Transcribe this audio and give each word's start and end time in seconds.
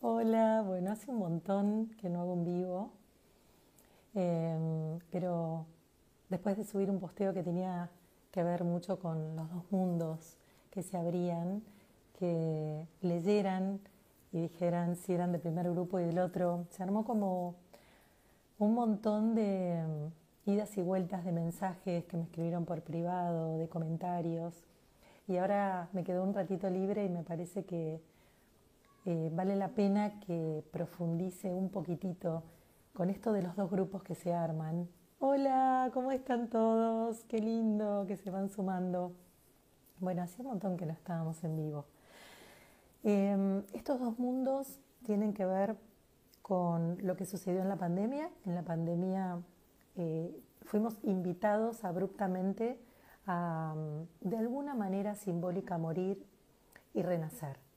Hola, 0.00 0.62
bueno, 0.64 0.92
hace 0.92 1.10
un 1.10 1.18
montón 1.18 1.88
que 2.00 2.08
no 2.08 2.20
hago 2.20 2.32
un 2.34 2.44
vivo, 2.44 2.92
em, 4.14 5.00
pero 5.10 5.66
después 6.28 6.56
de 6.56 6.64
subir 6.64 6.88
un 6.88 7.00
posteo 7.00 7.34
que 7.34 7.42
tenía 7.42 7.90
que 8.30 8.44
ver 8.44 8.62
mucho 8.62 9.00
con 9.00 9.34
los 9.34 9.50
dos 9.52 9.64
mundos 9.72 10.36
que 10.70 10.84
se 10.84 10.96
abrían, 10.96 11.62
que 12.16 12.86
leyeran 13.00 13.80
y 14.32 14.42
dijeran 14.42 14.94
si 14.94 15.14
eran 15.14 15.32
del 15.32 15.40
primer 15.40 15.68
grupo 15.70 15.98
y 15.98 16.04
del 16.04 16.20
otro, 16.20 16.66
se 16.70 16.84
armó 16.84 17.04
como 17.04 17.56
un 18.58 18.74
montón 18.74 19.34
de 19.34 19.78
em, 19.80 20.10
idas 20.46 20.76
y 20.78 20.82
vueltas 20.82 21.24
de 21.24 21.32
mensajes 21.32 22.04
que 22.04 22.16
me 22.16 22.22
escribieron 22.24 22.64
por 22.66 22.82
privado, 22.82 23.58
de 23.58 23.68
comentarios, 23.68 24.54
y 25.26 25.38
ahora 25.38 25.88
me 25.92 26.04
quedó 26.04 26.22
un 26.22 26.34
ratito 26.34 26.70
libre 26.70 27.04
y 27.04 27.08
me 27.08 27.24
parece 27.24 27.64
que 27.64 28.00
eh, 29.04 29.30
vale 29.32 29.56
la 29.56 29.68
pena 29.68 30.20
que 30.20 30.64
profundice 30.70 31.52
un 31.52 31.70
poquitito 31.70 32.42
con 32.92 33.10
esto 33.10 33.32
de 33.32 33.42
los 33.42 33.56
dos 33.56 33.70
grupos 33.70 34.02
que 34.02 34.14
se 34.14 34.32
arman. 34.32 34.88
Hola, 35.20 35.90
¿cómo 35.94 36.12
están 36.12 36.48
todos? 36.48 37.24
Qué 37.24 37.38
lindo 37.38 38.04
que 38.06 38.16
se 38.16 38.30
van 38.30 38.48
sumando. 38.48 39.12
Bueno, 40.00 40.22
hacía 40.22 40.44
un 40.44 40.50
montón 40.50 40.76
que 40.76 40.86
no 40.86 40.92
estábamos 40.92 41.42
en 41.44 41.56
vivo. 41.56 41.86
Em, 43.04 43.62
estos 43.72 44.00
dos 44.00 44.18
mundos 44.18 44.78
tienen 45.04 45.32
que 45.32 45.46
ver 45.46 45.76
con 46.42 46.98
lo 47.06 47.16
que 47.16 47.24
sucedió 47.24 47.62
en 47.62 47.68
la 47.68 47.76
pandemia. 47.76 48.30
En 48.46 48.54
la 48.54 48.62
pandemia 48.62 49.40
eh, 49.96 50.40
fuimos 50.62 50.98
invitados 51.02 51.84
abruptamente 51.84 52.80
a, 53.26 53.74
de 54.20 54.36
alguna 54.36 54.74
manera 54.74 55.14
simbólica, 55.14 55.78
morir 55.78 56.24
y 56.94 57.02
renacer. 57.02 57.67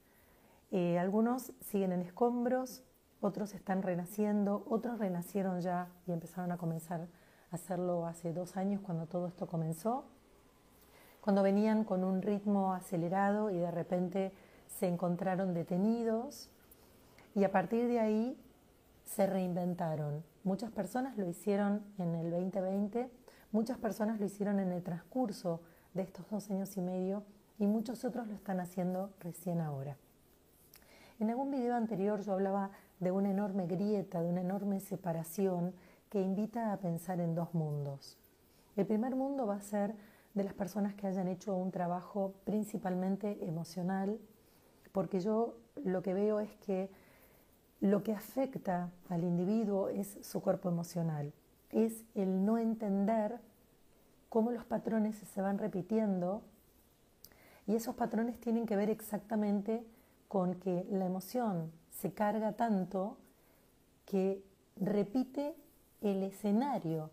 Eh, 0.72 0.98
algunos 0.98 1.52
siguen 1.60 1.92
en 1.92 2.02
escombros, 2.02 2.82
otros 3.20 3.54
están 3.54 3.84
renaciendo, 3.84 4.66
otros 4.70 5.00
renacieron 5.00 5.60
ya 5.60 5.90
y 6.08 6.14
empezaron 6.14 6.52
a 6.54 6.58
comenzar 6.58 7.10
a 7.52 7.56
hacerlo 7.56 8.08
hace 8.08 8.32
dos 8.32 8.56
años 8.56 8.82
cuando 8.82 9.06
todo 9.06 9.28
esto 9.28 9.48
comenzó, 9.48 10.06
cuando 11.20 11.44
venían 11.44 11.84
con 11.84 12.06
un 12.06 12.22
ritmo 12.22 12.74
acelerado 12.74 13.52
y 13.52 13.58
de 13.58 13.70
repente 13.70 14.32
se 14.68 14.88
encontraron 14.88 15.54
detenidos 15.54 16.50
y 17.36 17.44
a 17.44 17.52
partir 17.52 17.88
de 17.88 18.00
ahí 18.00 18.42
se 19.04 19.28
reinventaron. 19.28 20.24
Muchas 20.46 20.72
personas 20.72 21.18
lo 21.18 21.28
hicieron 21.28 21.84
en 21.98 22.16
el 22.16 22.32
2020, 22.32 23.12
muchas 23.52 23.78
personas 23.78 24.22
lo 24.22 24.26
hicieron 24.26 24.60
en 24.62 24.72
el 24.72 24.82
transcurso 24.84 25.62
de 25.94 26.04
estos 26.04 26.30
dos 26.30 26.50
años 26.50 26.78
y 26.78 26.82
medio 26.82 27.24
y 27.60 27.68
muchos 27.68 28.06
otros 28.06 28.28
lo 28.28 28.34
están 28.34 28.62
haciendo 28.62 29.12
recién 29.20 29.60
ahora. 29.60 29.98
En 31.22 31.30
algún 31.30 31.52
video 31.52 31.76
anterior 31.76 32.22
yo 32.22 32.34
hablaba 32.34 32.72
de 33.00 33.12
una 33.12 33.30
enorme 33.30 33.68
grieta, 33.68 34.24
de 34.24 34.28
una 34.28 34.42
enorme 34.42 34.80
separación 34.80 35.72
que 36.10 36.20
invita 36.20 36.74
a 36.74 36.78
pensar 36.78 37.20
en 37.20 37.36
dos 37.36 37.54
mundos. 37.54 38.18
El 38.76 38.88
primer 38.88 39.16
mundo 39.16 39.46
va 39.46 39.58
a 39.58 39.62
ser 39.62 39.94
de 40.34 40.44
las 40.44 40.56
personas 40.56 40.96
que 40.96 41.06
hayan 41.06 41.28
hecho 41.28 41.54
un 41.54 41.70
trabajo 41.70 42.34
principalmente 42.44 43.38
emocional, 43.46 44.18
porque 44.94 45.20
yo 45.20 45.58
lo 45.86 46.02
que 46.02 46.16
veo 46.16 46.40
es 46.40 46.56
que 46.66 46.90
lo 47.82 48.02
que 48.02 48.14
afecta 48.14 48.90
al 49.08 49.24
individuo 49.24 49.90
es 49.90 50.18
su 50.24 50.42
cuerpo 50.42 50.70
emocional, 50.70 51.34
es 51.70 52.04
el 52.16 52.44
no 52.44 52.58
entender 52.58 53.40
cómo 54.28 54.50
los 54.50 54.66
patrones 54.66 55.18
se 55.18 55.42
van 55.44 55.60
repitiendo 55.60 56.42
y 57.68 57.76
esos 57.76 57.94
patrones 57.94 58.40
tienen 58.40 58.66
que 58.66 58.76
ver 58.76 58.90
exactamente 58.90 59.86
con 60.32 60.56
que 60.56 60.88
la 60.90 61.06
emoción 61.06 61.74
se 61.90 62.14
carga 62.14 62.54
tanto 62.54 63.18
que 64.06 64.42
repite 64.78 65.54
el 66.00 66.24
escenario 66.24 67.12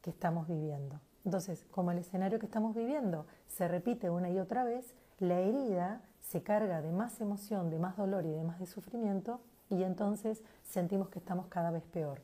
que 0.00 0.10
estamos 0.10 0.46
viviendo. 0.46 1.00
Entonces, 1.24 1.66
como 1.72 1.90
el 1.90 1.98
escenario 1.98 2.38
que 2.38 2.46
estamos 2.46 2.76
viviendo 2.76 3.26
se 3.48 3.66
repite 3.66 4.10
una 4.10 4.30
y 4.30 4.38
otra 4.38 4.62
vez, 4.62 4.94
la 5.18 5.40
herida 5.40 6.02
se 6.20 6.44
carga 6.44 6.82
de 6.82 6.92
más 6.92 7.20
emoción, 7.20 7.68
de 7.68 7.80
más 7.80 7.96
dolor 7.96 8.24
y 8.24 8.30
de 8.30 8.44
más 8.44 8.60
de 8.60 8.66
sufrimiento 8.66 9.40
y 9.68 9.82
entonces 9.82 10.40
sentimos 10.62 11.08
que 11.08 11.18
estamos 11.18 11.48
cada 11.48 11.72
vez 11.72 11.82
peor. 11.86 12.20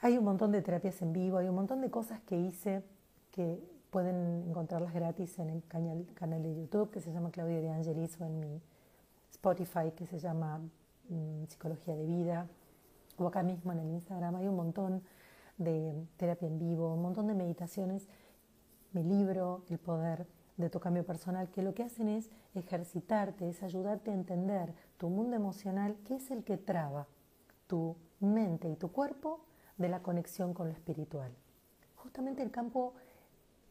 Hay 0.00 0.18
un 0.18 0.24
montón 0.24 0.50
de 0.50 0.62
terapias 0.62 1.00
en 1.00 1.12
vivo, 1.12 1.36
hay 1.36 1.46
un 1.46 1.54
montón 1.54 1.80
de 1.80 1.92
cosas 1.92 2.20
que 2.22 2.36
hice 2.36 2.82
que 3.30 3.62
Pueden 3.92 4.46
encontrarlas 4.48 4.94
gratis 4.94 5.38
en 5.38 5.50
el 5.50 5.66
canal, 5.66 6.06
canal 6.14 6.42
de 6.42 6.54
YouTube 6.54 6.90
que 6.90 7.02
se 7.02 7.12
llama 7.12 7.30
Claudia 7.30 7.60
de 7.60 7.68
Angelis 7.68 8.18
o 8.18 8.24
en 8.24 8.40
mi 8.40 8.62
Spotify 9.30 9.92
que 9.94 10.06
se 10.06 10.18
llama 10.18 10.62
mm, 11.10 11.44
Psicología 11.48 11.94
de 11.94 12.06
Vida 12.06 12.46
o 13.18 13.26
acá 13.26 13.42
mismo 13.42 13.70
en 13.70 13.80
el 13.80 13.90
Instagram. 13.90 14.36
Hay 14.36 14.48
un 14.48 14.56
montón 14.56 15.02
de 15.58 16.06
terapia 16.16 16.48
en 16.48 16.58
vivo, 16.58 16.94
un 16.94 17.02
montón 17.02 17.26
de 17.26 17.34
meditaciones. 17.34 18.08
Mi 18.94 19.02
libro, 19.02 19.66
El 19.68 19.76
Poder 19.76 20.26
de 20.56 20.70
tu 20.70 20.80
Cambio 20.80 21.04
Personal, 21.04 21.50
que 21.50 21.60
lo 21.60 21.74
que 21.74 21.82
hacen 21.82 22.08
es 22.08 22.30
ejercitarte, 22.54 23.46
es 23.46 23.62
ayudarte 23.62 24.10
a 24.10 24.14
entender 24.14 24.72
tu 24.96 25.10
mundo 25.10 25.36
emocional, 25.36 25.98
que 26.06 26.14
es 26.14 26.30
el 26.30 26.44
que 26.44 26.56
traba 26.56 27.08
tu 27.66 27.94
mente 28.20 28.70
y 28.70 28.76
tu 28.76 28.90
cuerpo 28.90 29.44
de 29.76 29.90
la 29.90 30.00
conexión 30.00 30.54
con 30.54 30.68
lo 30.68 30.72
espiritual. 30.72 31.30
Justamente 31.96 32.42
el 32.42 32.50
campo 32.50 32.94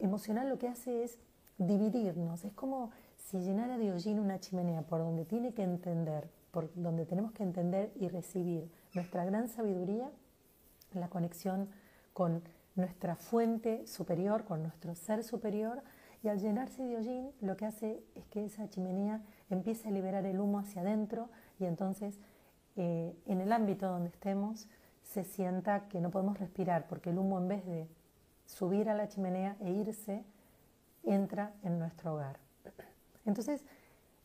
emocional 0.01 0.50
lo 0.50 0.57
que 0.57 0.67
hace 0.67 1.03
es 1.03 1.17
dividirnos. 1.57 2.44
Es 2.44 2.53
como 2.53 2.91
si 3.17 3.39
llenara 3.39 3.78
de 3.78 3.91
hollín 3.91 4.19
una 4.19 4.39
chimenea 4.39 4.81
por 4.81 5.00
donde 5.00 5.25
tiene 5.25 5.53
que 5.53 5.63
entender, 5.63 6.29
por 6.51 6.73
donde 6.75 7.06
tenemos 7.06 7.31
que 7.31 7.44
entender 7.44 7.91
y 7.95 8.07
recibir 8.07 8.69
nuestra 8.94 9.23
gran 9.25 9.47
sabiduría, 9.47 10.12
la 10.94 11.09
conexión 11.09 11.69
con 12.13 12.44
nuestra 12.75 13.16
fuente 13.16 13.85
superior, 13.88 14.44
con 14.44 14.63
nuestro 14.63 14.95
ser 14.95 15.23
superior, 15.23 15.84
y 16.23 16.28
al 16.28 16.39
llenarse 16.39 16.83
de 16.83 16.97
hollín 16.97 17.31
lo 17.41 17.57
que 17.57 17.66
hace 17.66 18.03
es 18.16 18.25
que 18.28 18.45
esa 18.45 18.69
chimenea 18.69 19.22
empiece 19.50 19.88
a 19.88 19.91
liberar 19.91 20.25
el 20.25 20.39
humo 20.39 20.59
hacia 20.59 20.81
adentro 20.81 21.29
y 21.59 21.66
entonces 21.66 22.19
eh, 22.75 23.16
en 23.25 23.41
el 23.41 23.51
ámbito 23.51 23.88
donde 23.88 24.09
estemos 24.09 24.68
se 25.03 25.23
sienta 25.23 25.88
que 25.88 26.00
no 26.00 26.12
podemos 26.12 26.39
respirar 26.39 26.88
porque 26.88 27.09
el 27.09 27.18
humo 27.18 27.39
en 27.39 27.47
vez 27.47 27.66
de 27.66 27.88
subir 28.46 28.90
a 28.90 28.96
la 28.96 29.07
chimenea 29.07 29.56
e 29.59 29.72
irse, 29.72 30.24
entra 31.03 31.53
en 31.63 31.79
nuestro 31.79 32.13
hogar. 32.13 32.40
Entonces, 33.25 33.63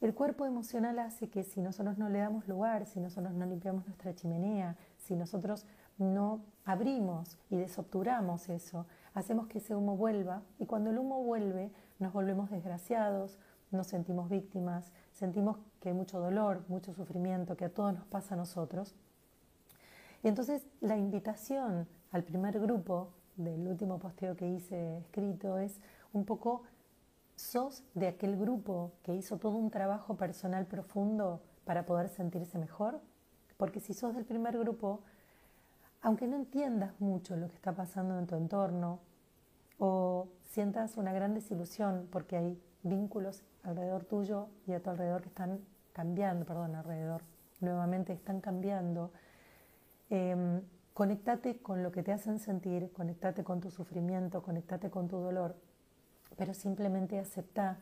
el 0.00 0.14
cuerpo 0.14 0.44
emocional 0.44 0.98
hace 0.98 1.28
que 1.28 1.42
si 1.42 1.60
nosotros 1.60 1.96
no 1.96 2.08
le 2.08 2.18
damos 2.18 2.46
lugar, 2.48 2.86
si 2.86 3.00
nosotros 3.00 3.32
no 3.32 3.46
limpiamos 3.46 3.86
nuestra 3.86 4.14
chimenea, 4.14 4.76
si 4.98 5.14
nosotros 5.14 5.66
no 5.96 6.42
abrimos 6.64 7.38
y 7.48 7.56
desobturamos 7.56 8.48
eso, 8.50 8.86
hacemos 9.14 9.46
que 9.46 9.58
ese 9.58 9.74
humo 9.74 9.96
vuelva 9.96 10.42
y 10.58 10.66
cuando 10.66 10.90
el 10.90 10.98
humo 10.98 11.22
vuelve 11.22 11.70
nos 11.98 12.12
volvemos 12.12 12.50
desgraciados, 12.50 13.38
nos 13.70 13.86
sentimos 13.86 14.28
víctimas, 14.28 14.92
sentimos 15.12 15.56
que 15.80 15.88
hay 15.88 15.94
mucho 15.94 16.20
dolor, 16.20 16.62
mucho 16.68 16.92
sufrimiento, 16.92 17.56
que 17.56 17.64
a 17.64 17.72
todos 17.72 17.94
nos 17.94 18.04
pasa 18.06 18.34
a 18.34 18.36
nosotros. 18.36 18.94
Y 20.22 20.28
entonces 20.28 20.66
la 20.80 20.96
invitación 20.96 21.88
al 22.10 22.22
primer 22.22 22.60
grupo 22.60 23.12
del 23.36 23.66
último 23.68 23.98
posteo 23.98 24.36
que 24.36 24.48
hice 24.48 24.98
escrito 24.98 25.58
es 25.58 25.80
un 26.12 26.24
poco, 26.24 26.62
sos 27.34 27.84
de 27.94 28.08
aquel 28.08 28.36
grupo 28.36 28.92
que 29.02 29.14
hizo 29.14 29.38
todo 29.38 29.56
un 29.56 29.70
trabajo 29.70 30.16
personal 30.16 30.66
profundo 30.66 31.42
para 31.64 31.84
poder 31.84 32.08
sentirse 32.08 32.58
mejor, 32.58 33.00
porque 33.56 33.80
si 33.80 33.94
sos 33.94 34.14
del 34.14 34.24
primer 34.24 34.58
grupo, 34.58 35.00
aunque 36.00 36.26
no 36.26 36.36
entiendas 36.36 36.98
mucho 37.00 37.36
lo 37.36 37.48
que 37.48 37.54
está 37.54 37.72
pasando 37.72 38.18
en 38.18 38.26
tu 38.26 38.36
entorno 38.36 39.00
o 39.78 40.28
sientas 40.50 40.96
una 40.96 41.12
gran 41.12 41.34
desilusión 41.34 42.08
porque 42.10 42.36
hay 42.36 42.62
vínculos 42.82 43.42
alrededor 43.62 44.04
tuyo 44.04 44.48
y 44.66 44.72
a 44.72 44.82
tu 44.82 44.90
alrededor 44.90 45.22
que 45.22 45.28
están 45.28 45.60
cambiando, 45.92 46.44
perdón, 46.46 46.74
alrededor, 46.74 47.22
nuevamente 47.60 48.12
están 48.12 48.40
cambiando, 48.40 49.10
eh, 50.10 50.62
Conectate 50.96 51.58
con 51.58 51.82
lo 51.82 51.92
que 51.92 52.02
te 52.02 52.10
hacen 52.10 52.38
sentir, 52.38 52.90
conectate 52.90 53.44
con 53.44 53.60
tu 53.60 53.70
sufrimiento, 53.70 54.42
conectate 54.42 54.88
con 54.88 55.08
tu 55.08 55.18
dolor, 55.18 55.54
pero 56.38 56.54
simplemente 56.54 57.18
acepta 57.18 57.80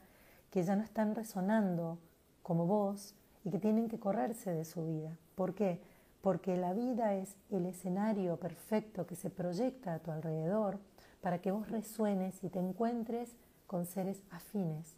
que 0.50 0.64
ya 0.64 0.74
no 0.74 0.82
están 0.82 1.14
resonando 1.14 2.00
como 2.42 2.66
vos 2.66 3.14
y 3.44 3.52
que 3.52 3.60
tienen 3.60 3.86
que 3.86 4.00
correrse 4.00 4.50
de 4.50 4.64
su 4.64 4.84
vida. 4.84 5.16
¿Por 5.36 5.54
qué? 5.54 5.80
Porque 6.22 6.56
la 6.56 6.72
vida 6.72 7.14
es 7.14 7.36
el 7.50 7.66
escenario 7.66 8.36
perfecto 8.40 9.06
que 9.06 9.14
se 9.14 9.30
proyecta 9.30 9.94
a 9.94 10.00
tu 10.00 10.10
alrededor 10.10 10.80
para 11.20 11.38
que 11.40 11.52
vos 11.52 11.70
resuenes 11.70 12.42
y 12.42 12.48
te 12.48 12.58
encuentres 12.58 13.36
con 13.68 13.86
seres 13.86 14.24
afines. 14.32 14.96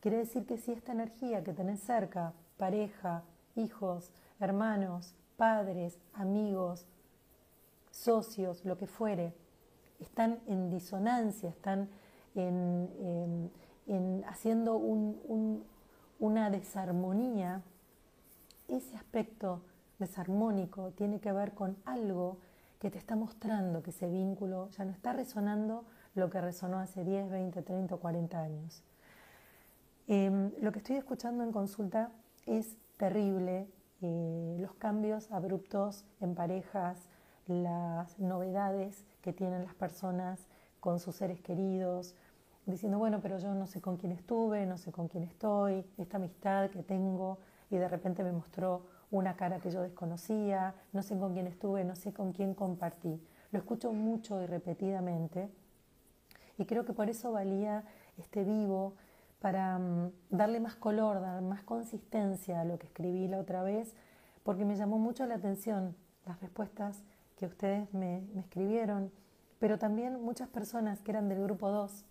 Quiere 0.00 0.16
decir 0.16 0.46
que 0.46 0.58
si 0.58 0.72
esta 0.72 0.90
energía 0.90 1.44
que 1.44 1.52
tenés 1.52 1.78
cerca, 1.78 2.32
pareja, 2.56 3.22
hijos, 3.54 4.10
hermanos, 4.40 5.14
padres, 5.36 6.00
amigos, 6.12 6.88
socios, 7.92 8.64
lo 8.64 8.76
que 8.76 8.88
fuere, 8.88 9.34
están 10.00 10.40
en 10.48 10.70
disonancia, 10.70 11.48
están 11.48 11.88
en, 12.34 13.50
haciendo 14.26 14.76
una 16.18 16.50
desarmonía, 16.50 17.62
ese 18.68 18.96
aspecto 18.96 19.62
desarmónico 19.98 20.90
tiene 20.92 21.20
que 21.20 21.30
ver 21.32 21.52
con 21.52 21.76
algo 21.84 22.38
que 22.80 22.90
te 22.90 22.98
está 22.98 23.14
mostrando 23.14 23.82
que 23.82 23.90
ese 23.90 24.08
vínculo 24.08 24.68
ya 24.70 24.84
no 24.84 24.90
está 24.90 25.12
resonando 25.12 25.84
lo 26.16 26.30
que 26.30 26.40
resonó 26.40 26.80
hace 26.80 27.04
10, 27.04 27.30
20, 27.30 27.62
30 27.62 27.94
o 27.94 28.00
40 28.00 28.40
años. 28.40 28.82
Em, 30.08 30.50
lo 30.60 30.72
que 30.72 30.80
estoy 30.80 30.96
escuchando 30.96 31.44
en 31.44 31.52
consulta 31.52 32.10
es 32.44 32.76
terrible, 32.96 33.68
eh, 34.00 34.56
los 34.58 34.74
cambios 34.74 35.30
abruptos 35.30 36.04
en 36.20 36.34
parejas, 36.34 37.08
las 37.52 38.18
novedades 38.18 39.04
que 39.20 39.32
tienen 39.32 39.64
las 39.64 39.74
personas 39.74 40.46
con 40.80 40.98
sus 40.98 41.16
seres 41.16 41.40
queridos, 41.40 42.14
diciendo, 42.66 42.98
bueno, 42.98 43.20
pero 43.20 43.38
yo 43.38 43.54
no 43.54 43.66
sé 43.66 43.80
con 43.80 43.96
quién 43.96 44.12
estuve, 44.12 44.66
no 44.66 44.78
sé 44.78 44.92
con 44.92 45.08
quién 45.08 45.24
estoy, 45.24 45.84
esta 45.98 46.16
amistad 46.16 46.70
que 46.70 46.82
tengo 46.82 47.38
y 47.70 47.76
de 47.76 47.88
repente 47.88 48.22
me 48.22 48.32
mostró 48.32 48.82
una 49.10 49.36
cara 49.36 49.58
que 49.58 49.70
yo 49.70 49.82
desconocía, 49.82 50.74
no 50.92 51.02
sé 51.02 51.18
con 51.18 51.34
quién 51.34 51.46
estuve, 51.46 51.84
no 51.84 51.96
sé 51.96 52.12
con 52.12 52.32
quién 52.32 52.54
compartí. 52.54 53.20
Lo 53.50 53.58
escucho 53.58 53.92
mucho 53.92 54.40
y 54.42 54.46
repetidamente 54.46 55.50
y 56.58 56.64
creo 56.64 56.84
que 56.84 56.92
por 56.92 57.08
eso 57.08 57.32
valía 57.32 57.84
este 58.18 58.44
vivo 58.44 58.94
para 59.40 59.78
mm, 59.78 60.12
darle 60.30 60.60
más 60.60 60.76
color, 60.76 61.20
dar 61.20 61.42
más 61.42 61.62
consistencia 61.62 62.60
a 62.60 62.64
lo 62.64 62.78
que 62.78 62.86
escribí 62.86 63.28
la 63.28 63.38
otra 63.38 63.62
vez, 63.62 63.94
porque 64.42 64.64
me 64.64 64.76
llamó 64.76 64.98
mucho 64.98 65.26
la 65.26 65.34
atención 65.34 65.96
las 66.26 66.40
respuestas 66.40 67.02
que 67.42 67.46
ustedes 67.46 67.92
me, 67.92 68.22
escribieron, 68.38 69.10
pero 69.58 69.76
también 69.76 70.22
muchas 70.22 70.48
personas 70.48 71.00
que 71.00 71.10
eran 71.10 71.28
del 71.28 71.42
grupo 71.42 71.70
2, 71.70 72.04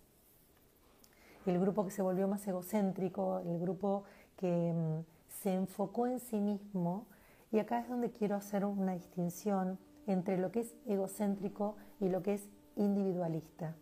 el 1.46 1.58
grupo 1.58 1.86
que 1.86 1.90
se 1.90 2.02
volvió 2.02 2.28
más 2.28 2.46
egocéntrico, 2.46 3.38
el 3.38 3.58
grupo 3.58 4.04
que 4.36 4.74
mm, 4.74 5.04
se 5.28 5.54
enfocó 5.54 6.06
en 6.06 6.20
sí 6.20 6.38
mismo, 6.38 7.06
y 7.50 7.60
acá 7.60 7.80
es 7.80 7.88
donde 7.88 8.10
quiero 8.10 8.36
hacer 8.36 8.66
una 8.66 8.92
distinción 8.92 9.78
entre 10.06 10.36
lo 10.36 10.52
que 10.52 10.60
es 10.60 10.76
egocéntrico 10.84 11.76
y 11.98 12.10
lo 12.10 12.22
que 12.22 12.34
es 12.34 12.50
individualista. 12.76 13.74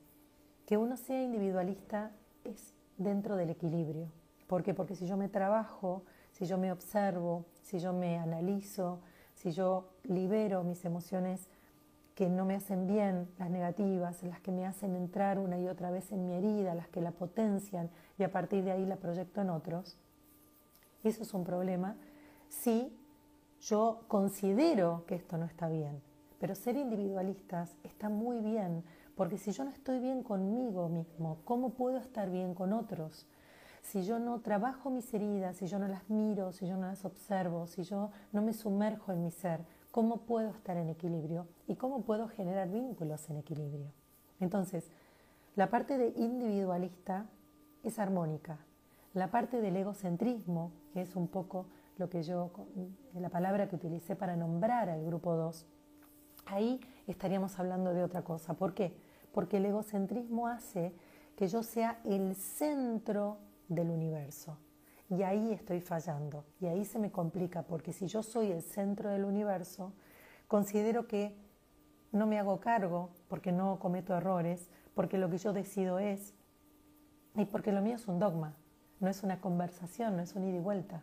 Que 0.66 0.76
uno 0.76 0.96
sea 0.96 1.20
individualista 1.20 2.12
es 2.44 2.74
dentro 2.96 3.34
del 3.34 3.50
equilibrio. 3.50 4.12
¿Por 4.46 4.62
qué? 4.62 4.72
Porque 4.72 4.94
si 4.94 5.08
yo 5.08 5.16
me 5.16 5.28
trabajo, 5.28 6.04
si 6.30 6.46
yo 6.46 6.58
me 6.58 6.70
observo, 6.70 7.44
si 7.62 7.80
yo 7.80 7.92
me 7.92 8.18
analizo, 8.18 9.00
si 9.40 9.52
yo 9.52 9.88
libero 10.04 10.62
mis 10.64 10.84
emociones 10.84 11.48
que 12.14 12.28
no 12.28 12.44
me 12.44 12.56
hacen 12.56 12.86
bien, 12.86 13.26
las 13.38 13.48
negativas, 13.48 14.22
las 14.22 14.38
que 14.40 14.52
me 14.52 14.66
hacen 14.66 14.94
entrar 14.94 15.38
una 15.38 15.58
y 15.58 15.66
otra 15.66 15.90
vez 15.90 16.12
en 16.12 16.26
mi 16.26 16.34
herida, 16.34 16.74
las 16.74 16.88
que 16.88 17.00
la 17.00 17.12
potencian 17.12 17.88
y 18.18 18.22
a 18.24 18.30
partir 18.30 18.64
de 18.64 18.72
ahí 18.72 18.84
la 18.84 18.96
proyecto 18.96 19.40
en 19.40 19.48
otros, 19.48 19.96
eso 21.04 21.22
es 21.22 21.32
un 21.32 21.44
problema 21.44 21.96
si 22.50 22.94
yo 23.62 24.02
considero 24.08 25.04
que 25.06 25.14
esto 25.14 25.38
no 25.38 25.46
está 25.46 25.68
bien. 25.68 26.02
Pero 26.38 26.54
ser 26.54 26.76
individualistas 26.76 27.74
está 27.82 28.10
muy 28.10 28.40
bien 28.40 28.84
porque 29.16 29.38
si 29.38 29.52
yo 29.52 29.64
no 29.64 29.70
estoy 29.70 30.00
bien 30.00 30.22
conmigo 30.22 30.90
mismo, 30.90 31.38
¿cómo 31.44 31.70
puedo 31.70 31.96
estar 31.96 32.30
bien 32.30 32.54
con 32.54 32.74
otros? 32.74 33.26
Si 33.90 34.04
yo 34.04 34.20
no 34.20 34.40
trabajo 34.40 34.88
mis 34.88 35.12
heridas, 35.12 35.56
si 35.56 35.66
yo 35.66 35.78
no 35.78 35.88
las 35.88 36.08
miro, 36.08 36.52
si 36.52 36.66
yo 36.66 36.76
no 36.76 36.86
las 36.86 37.04
observo, 37.04 37.66
si 37.66 37.82
yo 37.82 38.10
no 38.32 38.40
me 38.40 38.52
sumerjo 38.52 39.10
en 39.10 39.22
mi 39.22 39.30
ser, 39.32 39.64
¿cómo 39.90 40.18
puedo 40.18 40.50
estar 40.50 40.76
en 40.76 40.88
equilibrio? 40.88 41.48
¿Y 41.66 41.74
cómo 41.74 42.02
puedo 42.02 42.28
generar 42.28 42.68
vínculos 42.68 43.28
en 43.30 43.38
equilibrio? 43.38 43.90
Entonces, 44.38 44.90
la 45.56 45.70
parte 45.70 45.98
de 45.98 46.12
individualista 46.16 47.26
es 47.82 47.98
armónica. 47.98 48.58
La 49.12 49.32
parte 49.32 49.60
del 49.60 49.76
egocentrismo, 49.76 50.70
que 50.92 51.02
es 51.02 51.16
un 51.16 51.26
poco 51.26 51.66
lo 51.98 52.08
que 52.08 52.22
yo, 52.22 52.52
la 53.14 53.28
palabra 53.28 53.68
que 53.68 53.74
utilicé 53.74 54.14
para 54.14 54.36
nombrar 54.36 54.88
al 54.88 55.04
grupo 55.04 55.34
2, 55.34 55.66
ahí 56.46 56.80
estaríamos 57.08 57.58
hablando 57.58 57.92
de 57.92 58.04
otra 58.04 58.22
cosa. 58.22 58.54
¿Por 58.54 58.72
qué? 58.72 58.94
porque 59.32 59.58
el 59.58 59.66
egocentrismo 59.66 60.48
hace 60.48 60.92
que 61.36 61.48
yo 61.48 61.62
sea 61.62 62.00
el 62.04 62.34
centro 62.34 63.38
del 63.70 63.90
universo. 63.90 64.58
Y 65.08 65.22
ahí 65.22 65.52
estoy 65.52 65.80
fallando, 65.80 66.44
y 66.60 66.66
ahí 66.66 66.84
se 66.84 66.98
me 66.98 67.10
complica, 67.10 67.62
porque 67.62 67.92
si 67.92 68.06
yo 68.06 68.22
soy 68.22 68.52
el 68.52 68.62
centro 68.62 69.10
del 69.10 69.24
universo, 69.24 69.92
considero 70.46 71.08
que 71.08 71.34
no 72.12 72.26
me 72.26 72.38
hago 72.38 72.60
cargo, 72.60 73.10
porque 73.28 73.50
no 73.50 73.78
cometo 73.78 74.14
errores, 74.14 74.68
porque 74.94 75.18
lo 75.18 75.30
que 75.30 75.38
yo 75.38 75.52
decido 75.52 75.98
es, 75.98 76.34
y 77.34 77.44
porque 77.44 77.72
lo 77.72 77.80
mío 77.80 77.96
es 77.96 78.06
un 78.06 78.18
dogma, 78.18 78.54
no 79.00 79.08
es 79.08 79.22
una 79.22 79.40
conversación, 79.40 80.16
no 80.16 80.22
es 80.22 80.34
un 80.34 80.44
ida 80.44 80.58
y 80.58 80.60
vuelta. 80.60 81.02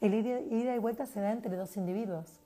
El 0.00 0.14
ida 0.14 0.76
y 0.76 0.78
vuelta 0.78 1.06
se 1.06 1.20
da 1.20 1.32
entre 1.32 1.56
dos 1.56 1.76
individuos, 1.76 2.40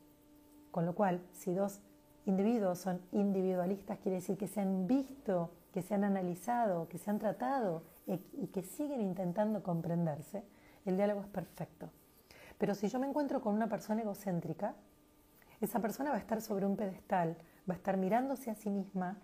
con 0.71 0.87
lo 0.87 0.95
cual, 0.95 1.21
si 1.33 1.53
dos 1.53 1.81
individuos 2.25 2.79
son 2.79 3.03
individualistas, 3.13 3.99
quiere 3.99 4.17
decir 4.17 4.39
que 4.39 4.49
se 4.49 4.61
han 4.63 4.87
visto, 4.87 5.51
que 5.73 5.83
se 5.83 5.95
han 5.95 6.05
analizado, 6.05 6.89
que 6.89 6.97
se 6.97 7.11
han 7.11 7.19
tratado 7.19 7.83
y 8.07 8.47
que 8.49 8.63
siguen 8.63 9.01
intentando 9.01 9.63
comprenderse, 9.63 10.45
el 10.85 10.97
diálogo 10.97 11.21
es 11.23 11.29
perfecto. 11.29 11.91
Pero 12.59 12.75
si 12.75 12.89
yo 12.89 12.99
me 12.99 13.07
encuentro 13.07 13.41
con 13.41 13.55
una 13.55 13.69
persona 13.69 14.03
egocéntrica, 14.03 14.75
esa 15.61 15.81
persona 15.81 16.11
va 16.11 16.17
a 16.17 16.21
estar 16.21 16.41
sobre 16.41 16.67
un 16.67 16.77
pedestal, 16.77 17.37
va 17.69 17.75
a 17.75 17.77
estar 17.77 17.97
mirándose 17.97 18.51
a 18.51 18.55
sí 18.55 18.71
misma 18.71 19.19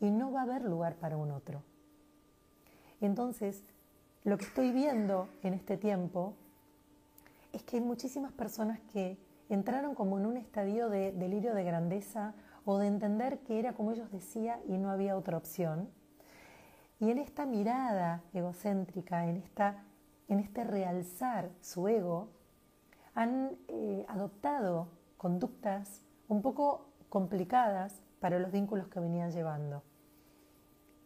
y 0.00 0.10
no 0.10 0.32
va 0.32 0.40
a 0.40 0.42
haber 0.44 0.62
lugar 0.62 0.96
para 0.96 1.16
un 1.16 1.30
otro. 1.30 1.62
Entonces, 3.00 3.64
lo 4.24 4.36
que 4.36 4.44
estoy 4.44 4.72
viendo 4.72 5.28
en 5.42 5.54
este 5.54 5.76
tiempo 5.76 6.34
es 7.52 7.62
que 7.62 7.76
hay 7.76 7.82
muchísimas 7.82 8.32
personas 8.32 8.80
que 8.92 9.18
entraron 9.48 9.94
como 9.94 10.18
en 10.18 10.26
un 10.26 10.36
estadio 10.36 10.88
de 10.88 11.12
delirio 11.12 11.54
de 11.54 11.64
grandeza 11.64 12.34
o 12.64 12.78
de 12.78 12.86
entender 12.86 13.38
que 13.40 13.58
era 13.58 13.72
como 13.72 13.92
ellos 13.92 14.10
decían 14.10 14.60
y 14.68 14.78
no 14.78 14.90
había 14.90 15.16
otra 15.16 15.36
opción. 15.36 15.88
Y 17.00 17.10
en 17.10 17.18
esta 17.18 17.46
mirada 17.46 18.22
egocéntrica, 18.34 19.26
en, 19.26 19.38
esta, 19.38 19.84
en 20.28 20.38
este 20.38 20.64
realzar 20.64 21.50
su 21.62 21.88
ego, 21.88 22.28
han 23.14 23.56
eh, 23.68 24.04
adoptado 24.06 24.88
conductas 25.16 26.02
un 26.28 26.42
poco 26.42 26.86
complicadas 27.08 28.02
para 28.20 28.38
los 28.38 28.52
vínculos 28.52 28.88
que 28.88 29.00
venían 29.00 29.30
llevando. 29.30 29.82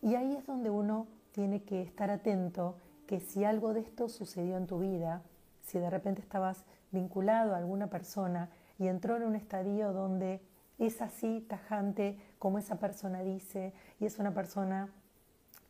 Y 0.02 0.16
ahí 0.16 0.34
es 0.34 0.44
donde 0.46 0.68
uno 0.68 1.06
tiene 1.30 1.62
que 1.62 1.82
estar 1.82 2.10
atento 2.10 2.76
que 3.06 3.20
si 3.20 3.44
algo 3.44 3.72
de 3.72 3.80
esto 3.80 4.08
sucedió 4.08 4.56
en 4.56 4.66
tu 4.66 4.80
vida, 4.80 5.22
si 5.62 5.78
de 5.78 5.90
repente 5.90 6.20
estabas 6.20 6.64
vinculado 6.90 7.54
a 7.54 7.58
alguna 7.58 7.88
persona 7.88 8.50
y 8.78 8.88
entró 8.88 9.16
en 9.16 9.22
un 9.22 9.36
estadio 9.36 9.92
donde 9.92 10.42
es 10.78 11.00
así 11.00 11.46
tajante 11.48 12.18
como 12.40 12.58
esa 12.58 12.80
persona 12.80 13.22
dice 13.22 13.72
y 14.00 14.06
es 14.06 14.18
una 14.18 14.34
persona 14.34 14.92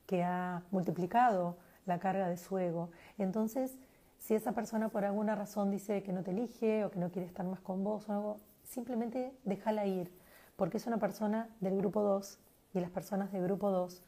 que 0.07 0.23
ha 0.23 0.63
multiplicado 0.71 1.57
la 1.87 1.99
carga 1.99 2.29
de 2.29 2.37
su 2.37 2.59
ego. 2.59 2.91
Entonces, 3.19 3.79
si 4.19 4.35
esa 4.35 4.53
persona 4.53 4.89
por 4.89 5.05
alguna 5.05 5.35
razón 5.35 5.71
dice 5.71 6.03
que 6.03 6.13
no 6.13 6.23
te 6.23 6.31
elige 6.31 6.85
o 6.85 6.91
que 6.91 6.99
no 6.99 7.11
quiere 7.11 7.27
estar 7.27 7.45
más 7.47 7.61
con 7.61 7.85
vos 7.85 8.09
o 8.09 8.13
algo, 8.13 8.41
simplemente 8.65 9.37
déjala 9.45 9.87
ir, 9.87 10.11
porque 10.57 10.79
es 10.79 10.87
una 10.87 10.99
persona 10.99 11.49
del 11.61 11.77
grupo 11.77 12.03
2 12.03 12.39
y 12.75 12.81
las 12.81 12.91
personas 12.91 13.33
del 13.33 13.43
grupo 13.43 13.71
2 13.71 14.03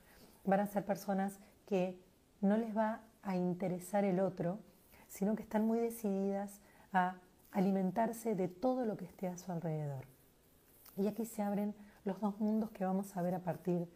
van 0.45 0.61
a 0.61 0.67
ser 0.67 0.85
personas 0.85 1.39
que 1.67 1.99
no 2.41 2.57
les 2.57 2.77
va 2.77 3.01
a 3.23 3.37
interesar 3.37 4.05
el 4.05 4.21
otro, 4.21 4.59
sino 5.09 5.35
que 5.35 5.43
están 5.43 5.67
muy 5.67 5.79
decididas 5.79 6.61
a 6.93 7.17
alimentarse 7.53 8.35
de 8.35 8.49
todo 8.49 8.85
lo 8.85 8.97
que 8.97 9.05
esté 9.05 9.29
a 9.29 9.39
su 9.39 9.51
alrededor. 9.51 10.05
Y 10.97 11.09
aquí 11.09 11.25
se 11.27 11.43
abren 11.43 11.75
los 12.05 12.21
dos 12.21 12.39
mundos 12.41 12.71
que 12.71 12.85
vamos 12.85 13.17
a 13.17 13.23
ver 13.23 13.35
a 13.35 13.41
partir 13.41 13.89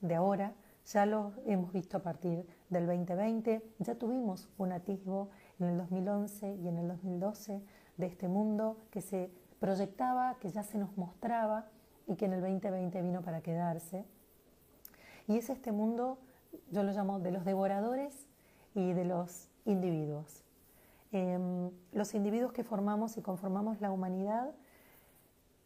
de 0.00 0.14
ahora. 0.14 0.52
Ya 0.86 1.06
los 1.06 1.32
hemos 1.46 1.72
visto 1.72 1.98
a 1.98 2.02
partir 2.02 2.44
del 2.68 2.86
2020, 2.86 3.62
ya 3.78 3.94
tuvimos 3.94 4.48
un 4.58 4.72
atisbo 4.72 5.30
en 5.60 5.68
el 5.68 5.78
2011 5.78 6.56
y 6.56 6.68
en 6.68 6.78
el 6.78 6.88
2012 6.88 7.62
de 7.96 8.06
este 8.06 8.28
mundo 8.28 8.78
que 8.90 9.00
se 9.00 9.30
proyectaba, 9.60 10.36
que 10.40 10.50
ya 10.50 10.62
se 10.62 10.78
nos 10.78 10.96
mostraba 10.96 11.66
y 12.08 12.16
que 12.16 12.24
en 12.24 12.32
el 12.32 12.40
2020 12.40 13.00
vino 13.02 13.22
para 13.22 13.42
quedarse. 13.42 14.04
Y 15.28 15.36
es 15.36 15.50
este 15.50 15.70
mundo, 15.70 16.18
yo 16.70 16.82
lo 16.82 16.92
llamo 16.92 17.20
de 17.20 17.30
los 17.30 17.44
devoradores 17.44 18.26
y 18.74 18.92
de 18.92 19.04
los 19.04 19.48
individuos. 19.64 20.42
Em, 21.12 21.70
los 21.92 22.14
individuos 22.14 22.52
que 22.52 22.64
formamos 22.64 23.16
y 23.18 23.22
conformamos 23.22 23.80
la 23.80 23.92
humanidad 23.92 24.52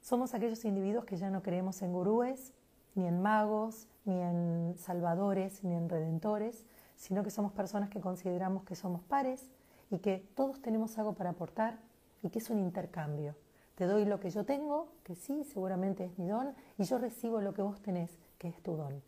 somos 0.06 0.34
aquellos 0.34 0.64
individuos 0.64 1.04
que 1.04 1.16
ya 1.16 1.30
no 1.30 1.42
creemos 1.42 1.82
en 1.82 1.92
gurúes, 1.92 2.52
ni 2.96 3.06
en 3.06 3.22
magos, 3.22 3.88
ni 4.04 4.20
en 4.20 4.74
salvadores, 4.76 5.62
ni 5.62 5.74
en 5.74 5.88
redentores, 5.88 6.66
sino 6.96 7.22
que 7.22 7.30
somos 7.30 7.52
personas 7.52 7.90
que 7.90 8.00
consideramos 8.00 8.64
que 8.64 8.74
somos 8.74 9.02
pares 9.02 9.50
y 9.90 9.98
que 9.98 10.26
todos 10.34 10.60
tenemos 10.60 10.98
algo 10.98 11.12
para 11.12 11.30
aportar 11.30 11.78
y 12.22 12.30
que 12.30 12.38
es 12.38 12.50
un 12.50 12.58
intercambio. 12.58 13.36
Te 13.76 13.84
doy 13.84 14.06
lo 14.06 14.18
que 14.18 14.30
yo 14.30 14.44
tengo, 14.44 14.88
que 15.04 15.14
sí, 15.14 15.44
seguramente 15.44 16.04
es 16.04 16.18
mi 16.18 16.26
don, 16.26 16.54
y 16.78 16.84
yo 16.84 16.98
recibo 16.98 17.40
lo 17.40 17.52
que 17.52 17.62
vos 17.62 17.80
tenés, 17.82 18.18
que 18.38 18.48
es 18.48 18.62
tu 18.62 18.74
don. 18.74 19.02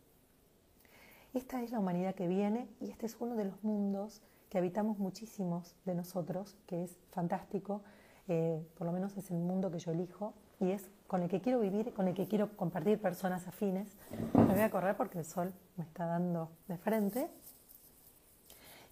Esta 1.33 1.61
es 1.61 1.71
la 1.71 1.79
humanidad 1.79 2.15
que 2.15 2.27
viene 2.27 2.69
y 2.79 2.89
este 2.89 3.07
es 3.07 3.17
uno 3.19 3.35
de 3.35 3.45
los 3.45 3.63
mundos 3.63 4.21
que 4.49 4.57
habitamos 4.57 4.97
muchísimos 4.97 5.75
de 5.85 5.95
nosotros, 5.95 6.55
que 6.65 6.83
es 6.83 6.97
fantástico, 7.11 7.81
eh, 8.27 8.63
por 8.77 8.85
lo 8.85 8.93
menos 8.93 9.17
es 9.17 9.29
el 9.31 9.37
mundo 9.37 9.71
que 9.71 9.79
yo 9.79 9.91
elijo 9.91 10.33
y 10.59 10.71
es 10.71 10.89
con 11.07 11.23
el 11.23 11.29
que 11.29 11.41
quiero 11.41 11.59
vivir, 11.59 11.93
con 11.93 12.07
el 12.07 12.13
que 12.13 12.27
quiero 12.27 12.55
compartir 12.55 13.01
personas 13.01 13.47
afines. 13.47 13.87
Me 14.33 14.45
voy 14.45 14.61
a 14.61 14.69
correr 14.69 14.95
porque 14.95 15.19
el 15.19 15.25
sol 15.25 15.53
me 15.75 15.83
está 15.83 16.05
dando 16.05 16.51
de 16.67 16.77
frente. 16.77 17.29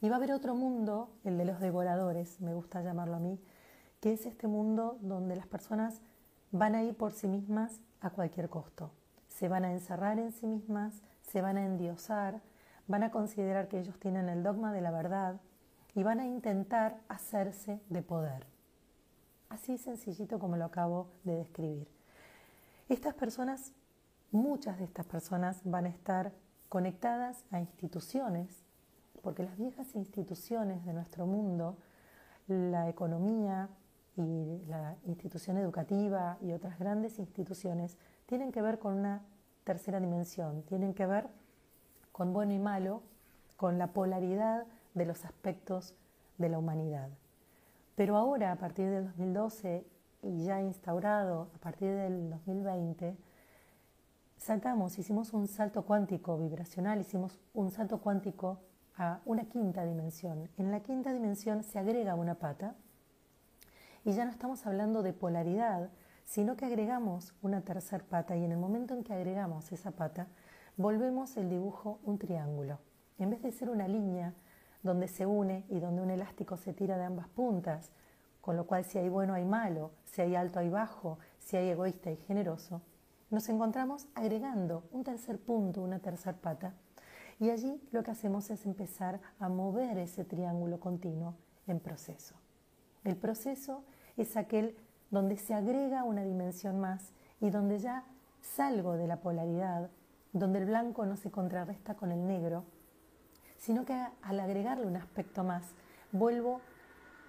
Y 0.01 0.09
va 0.09 0.15
a 0.15 0.17
haber 0.17 0.31
otro 0.31 0.55
mundo, 0.55 1.09
el 1.23 1.37
de 1.37 1.45
los 1.45 1.59
devoradores, 1.59 2.39
me 2.41 2.53
gusta 2.53 2.81
llamarlo 2.81 3.15
a 3.15 3.19
mí, 3.19 3.39
que 3.99 4.13
es 4.13 4.25
este 4.25 4.47
mundo 4.47 4.97
donde 5.01 5.35
las 5.35 5.47
personas 5.47 6.01
van 6.51 6.75
a 6.75 6.83
ir 6.83 6.95
por 6.95 7.11
sí 7.11 7.27
mismas 7.27 7.79
a 8.01 8.09
cualquier 8.09 8.49
costo. 8.49 8.91
Se 9.27 9.47
van 9.47 9.65
a 9.65 9.71
encerrar 9.71 10.19
en 10.19 10.31
sí 10.31 10.47
mismas, 10.47 11.01
se 11.21 11.41
van 11.41 11.57
a 11.57 11.65
endiosar, 11.65 12.41
van 12.87 13.03
a 13.03 13.11
considerar 13.11 13.67
que 13.67 13.79
ellos 13.79 13.99
tienen 13.99 14.29
el 14.29 14.43
dogma 14.43 14.71
de 14.71 14.81
la 14.81 14.91
verdad 14.91 15.39
y 15.93 16.03
van 16.03 16.19
a 16.19 16.25
intentar 16.25 16.97
hacerse 17.09 17.79
de 17.89 18.01
poder. 18.01 18.56
Así 19.49 19.77
sencillito 19.77 20.39
como 20.39 20.57
lo 20.57 20.65
acabo 20.65 21.09
de 21.23 21.35
describir. 21.37 21.87
Estas 22.89 23.13
personas, 23.13 23.73
muchas 24.31 24.77
de 24.77 24.85
estas 24.85 25.05
personas 25.05 25.61
van 25.63 25.85
a 25.85 25.89
estar 25.89 26.33
conectadas 26.69 27.45
a 27.51 27.59
instituciones, 27.59 28.65
porque 29.21 29.43
las 29.43 29.57
viejas 29.57 29.95
instituciones 29.95 30.85
de 30.85 30.93
nuestro 30.93 31.25
mundo, 31.25 31.77
la 32.47 32.89
economía 32.89 33.69
y 34.15 34.61
la 34.67 34.95
institución 35.05 35.57
educativa 35.57 36.37
y 36.41 36.51
otras 36.51 36.79
grandes 36.79 37.19
instituciones, 37.19 37.97
tienen 38.25 38.51
que 38.51 38.61
ver 38.61 38.79
con 38.79 38.93
una 38.93 39.21
tercera 39.63 39.99
dimensión, 39.99 40.63
tienen 40.63 40.93
que 40.93 41.05
ver 41.05 41.27
con 42.11 42.33
bueno 42.33 42.53
y 42.53 42.59
malo, 42.59 43.01
con 43.57 43.77
la 43.77 43.87
polaridad 43.87 44.65
de 44.93 45.05
los 45.05 45.25
aspectos 45.25 45.93
de 46.37 46.49
la 46.49 46.57
humanidad. 46.57 47.09
Pero 47.97 48.15
ahora, 48.15 48.51
a 48.51 48.57
partir 48.57 48.91
del 48.91 49.05
2012 49.05 49.83
y 50.21 50.45
ya 50.45 50.61
instaurado 50.61 51.49
a 51.55 51.57
partir 51.57 51.89
del 51.95 52.29
2020, 52.29 53.17
saltamos, 54.37 54.99
hicimos 54.99 55.33
un 55.33 55.47
salto 55.47 55.83
cuántico 55.83 56.37
vibracional, 56.37 57.01
hicimos 57.01 57.39
un 57.55 57.71
salto 57.71 57.99
cuántico 57.99 58.59
a 58.97 59.21
una 59.25 59.45
quinta 59.45 59.83
dimensión. 59.83 60.47
En 60.57 60.69
la 60.69 60.81
quinta 60.81 61.11
dimensión 61.11 61.63
se 61.63 61.79
agrega 61.79 62.13
una 62.13 62.35
pata 62.35 62.75
y 64.05 64.11
ya 64.11 64.25
no 64.25 64.29
estamos 64.29 64.67
hablando 64.67 65.01
de 65.01 65.13
polaridad, 65.13 65.89
sino 66.23 66.55
que 66.55 66.65
agregamos 66.65 67.33
una 67.41 67.61
tercera 67.61 68.05
pata 68.07 68.37
y 68.37 68.45
en 68.45 68.51
el 68.51 68.59
momento 68.59 68.93
en 68.93 69.03
que 69.03 69.13
agregamos 69.13 69.71
esa 69.71 69.89
pata, 69.89 70.27
volvemos 70.75 71.35
el 71.35 71.49
dibujo 71.49 71.99
un 72.03 72.19
triángulo. 72.19 72.77
En 73.17 73.31
vez 73.31 73.41
de 73.41 73.51
ser 73.51 73.71
una 73.71 73.87
línea 73.87 74.35
donde 74.87 75.07
se 75.07 75.27
une 75.27 75.65
y 75.69 75.79
donde 75.79 76.01
un 76.01 76.09
elástico 76.09 76.57
se 76.57 76.73
tira 76.73 76.97
de 76.97 77.03
ambas 77.03 77.27
puntas, 77.27 77.91
con 78.41 78.55
lo 78.55 78.65
cual 78.65 78.85
si 78.85 78.97
hay 78.97 79.09
bueno 79.09 79.35
hay 79.35 79.45
malo, 79.45 79.91
si 80.05 80.21
hay 80.21 80.35
alto 80.35 80.59
hay 80.59 80.69
bajo, 80.69 81.19
si 81.37 81.57
hay 81.57 81.69
egoísta 81.69 82.09
y 82.09 82.15
generoso, 82.15 82.81
nos 83.29 83.49
encontramos 83.49 84.07
agregando 84.15 84.87
un 84.91 85.03
tercer 85.03 85.37
punto, 85.37 85.81
una 85.81 85.99
tercera 85.99 86.37
pata, 86.37 86.73
y 87.39 87.49
allí 87.49 87.79
lo 87.91 88.01
que 88.03 88.11
hacemos 88.11 88.49
es 88.49 88.65
empezar 88.65 89.19
a 89.39 89.49
mover 89.49 89.97
ese 89.99 90.23
triángulo 90.23 90.79
continuo 90.79 91.35
en 91.67 91.79
proceso. 91.79 92.35
El 93.03 93.15
proceso 93.15 93.83
es 94.15 94.37
aquel 94.37 94.75
donde 95.11 95.37
se 95.37 95.53
agrega 95.53 96.03
una 96.03 96.23
dimensión 96.23 96.79
más 96.79 97.11
y 97.39 97.49
donde 97.49 97.79
ya 97.79 98.05
salgo 98.41 98.97
de 98.97 99.07
la 99.07 99.17
polaridad, 99.17 99.89
donde 100.33 100.59
el 100.59 100.65
blanco 100.65 101.05
no 101.05 101.15
se 101.15 101.29
contrarresta 101.29 101.95
con 101.95 102.11
el 102.11 102.25
negro, 102.25 102.65
sino 103.57 103.85
que 103.85 103.93
al 104.21 104.39
agregarle 104.39 104.85
un 104.85 104.95
aspecto 104.95 105.43
más, 105.43 105.63
vuelvo 106.11 106.61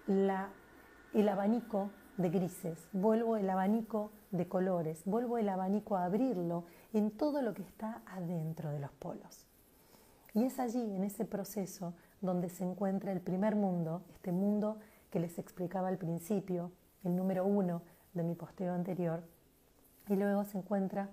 el 0.07 1.29
abanico 1.29 1.91
de 2.17 2.31
grises, 2.31 2.89
vuelvo 2.93 3.37
el 3.37 3.49
abanico 3.49 4.11
de 4.31 4.49
colores, 4.49 5.03
vuelvo 5.05 5.39
el 5.39 5.49
abanico 5.49 5.97
a 5.97 6.05
abrirlo 6.05 6.65
en 6.93 7.11
todo 7.11 7.43
lo 7.43 7.55
que 7.55 7.63
está 7.63 8.03
adentro 8.07 8.71
de 8.71 8.81
los 8.81 8.91
polos. 8.93 9.47
Y 10.35 10.45
es 10.45 10.59
allí, 10.59 10.95
en 10.95 11.05
ese 11.05 11.25
proceso, 11.25 11.95
donde 12.21 12.49
se 12.49 12.65
encuentra 12.65 13.13
el 13.13 13.21
primer 13.21 13.57
mundo, 13.57 14.03
este 14.13 14.33
mundo 14.33 14.79
que 15.11 15.21
les 15.21 15.39
explicaba 15.39 15.89
al 15.89 15.99
principio, 15.99 16.73
el 17.05 17.17
número 17.17 17.47
uno 17.47 17.83
de 18.13 18.25
mi 18.25 18.35
posteo 18.35 18.75
anterior, 18.75 19.23
y 20.09 20.17
luego 20.17 20.45
se 20.45 20.59
encuentra 20.59 21.11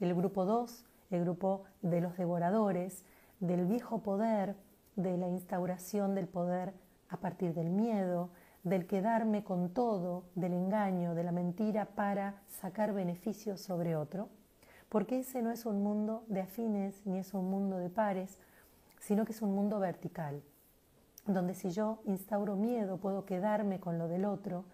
el 0.00 0.14
grupo 0.14 0.44
2, 0.44 0.84
el 1.10 1.20
grupo 1.22 1.64
de 1.82 2.00
los 2.00 2.16
devoradores, 2.16 3.04
del 3.40 3.66
viejo 3.66 4.02
poder, 4.02 4.56
de 4.96 5.16
la 5.16 5.28
instauración 5.28 6.14
del 6.14 6.26
poder 6.26 6.72
a 7.08 7.18
partir 7.18 7.54
del 7.54 7.70
miedo, 7.70 8.30
del 8.64 8.86
quedarme 8.86 9.44
con 9.44 9.70
todo, 9.70 10.24
del 10.34 10.52
engaño, 10.52 11.14
de 11.14 11.22
la 11.22 11.32
mentira 11.32 11.84
para 11.84 12.42
sacar 12.48 12.92
beneficios 12.92 13.60
sobre 13.60 13.94
otro, 13.94 14.28
porque 14.88 15.20
ese 15.20 15.42
no 15.42 15.50
es 15.50 15.66
un 15.66 15.82
mundo 15.82 16.24
de 16.28 16.40
afines 16.40 17.06
ni 17.06 17.18
es 17.18 17.34
un 17.34 17.50
mundo 17.50 17.78
de 17.78 17.90
pares, 17.90 18.38
sino 18.98 19.24
que 19.24 19.32
es 19.32 19.42
un 19.42 19.54
mundo 19.54 19.78
vertical, 19.78 20.42
donde 21.26 21.54
si 21.54 21.70
yo 21.70 22.00
instauro 22.06 22.56
miedo 22.56 22.96
puedo 22.96 23.24
quedarme 23.24 23.78
con 23.78 23.98
lo 23.98 24.08
del 24.08 24.24
otro, 24.24 24.64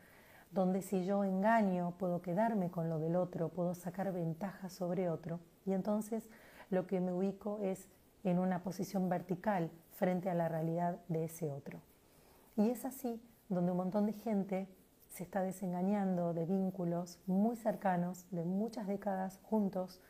donde 0.53 0.83
si 0.83 1.05
yo 1.05 1.25
engaño 1.25 1.95
puedo 1.99 2.23
quedarme 2.23 2.71
con 2.71 2.89
lo 2.89 2.99
del 2.99 3.17
otro, 3.17 3.49
puedo 3.49 3.75
sacar 3.75 4.13
ventaja 4.13 4.71
sobre 4.71 5.11
otro, 5.11 5.41
y 5.67 5.73
entonces 5.73 6.29
lo 6.71 6.87
que 6.87 7.01
me 7.01 7.13
ubico 7.13 7.59
es 7.61 7.89
en 8.25 8.39
una 8.39 8.63
posición 8.63 9.09
vertical 9.09 9.71
frente 9.91 10.31
a 10.31 10.35
la 10.35 10.49
realidad 10.49 10.99
de 11.09 11.25
ese 11.25 11.51
otro. 11.51 11.81
Y 12.57 12.71
es 12.71 12.85
así 12.85 13.21
donde 13.49 13.71
un 13.71 13.79
montón 13.79 14.07
de 14.07 14.13
gente 14.13 14.69
se 15.09 15.23
está 15.23 15.43
desengañando 15.43 16.33
de 16.33 16.47
vínculos 16.47 17.19
muy 17.27 17.57
cercanos, 17.57 18.27
de 18.31 18.45
muchas 18.45 18.87
décadas 18.87 19.39
juntos, 19.43 20.01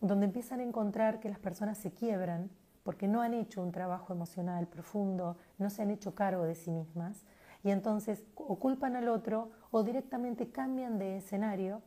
donde 0.00 0.26
empiezan 0.26 0.60
a 0.60 0.64
encontrar 0.64 1.20
que 1.20 1.28
las 1.28 1.38
personas 1.38 1.78
se 1.78 1.92
quiebran 1.92 2.50
porque 2.84 3.08
no 3.08 3.20
han 3.20 3.34
hecho 3.34 3.62
un 3.62 3.72
trabajo 3.72 4.12
emocional 4.12 4.66
profundo, 4.66 5.36
no 5.58 5.68
se 5.68 5.82
han 5.82 5.90
hecho 5.90 6.14
cargo 6.14 6.44
de 6.44 6.54
sí 6.54 6.70
mismas, 6.70 7.24
y 7.62 7.70
entonces 7.70 8.24
o 8.36 8.58
culpan 8.58 8.96
al 8.96 9.08
otro 9.08 9.50
o 9.70 9.82
directamente 9.82 10.50
cambian 10.50 10.98
de 10.98 11.18
escenario. 11.18 11.82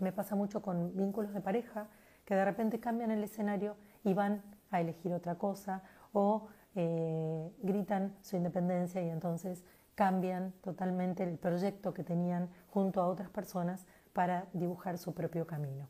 Me 0.00 0.12
pasa 0.12 0.34
mucho 0.34 0.60
con 0.60 0.96
vínculos 0.96 1.32
de 1.32 1.40
pareja, 1.40 1.88
que 2.24 2.34
de 2.34 2.44
repente 2.44 2.80
cambian 2.80 3.10
el 3.10 3.22
escenario 3.22 3.76
y 4.04 4.14
van 4.14 4.42
a 4.70 4.80
elegir 4.80 5.12
otra 5.12 5.36
cosa 5.36 5.82
o 6.12 6.48
eh, 6.74 7.52
gritan 7.62 8.14
su 8.22 8.36
independencia 8.36 9.02
y 9.02 9.08
entonces 9.08 9.64
cambian 9.94 10.52
totalmente 10.62 11.24
el 11.24 11.38
proyecto 11.38 11.92
que 11.92 12.04
tenían 12.04 12.48
junto 12.70 13.00
a 13.00 13.08
otras 13.08 13.30
personas 13.30 13.84
para 14.12 14.46
dibujar 14.52 14.98
su 14.98 15.12
propio 15.12 15.46
camino. 15.46 15.88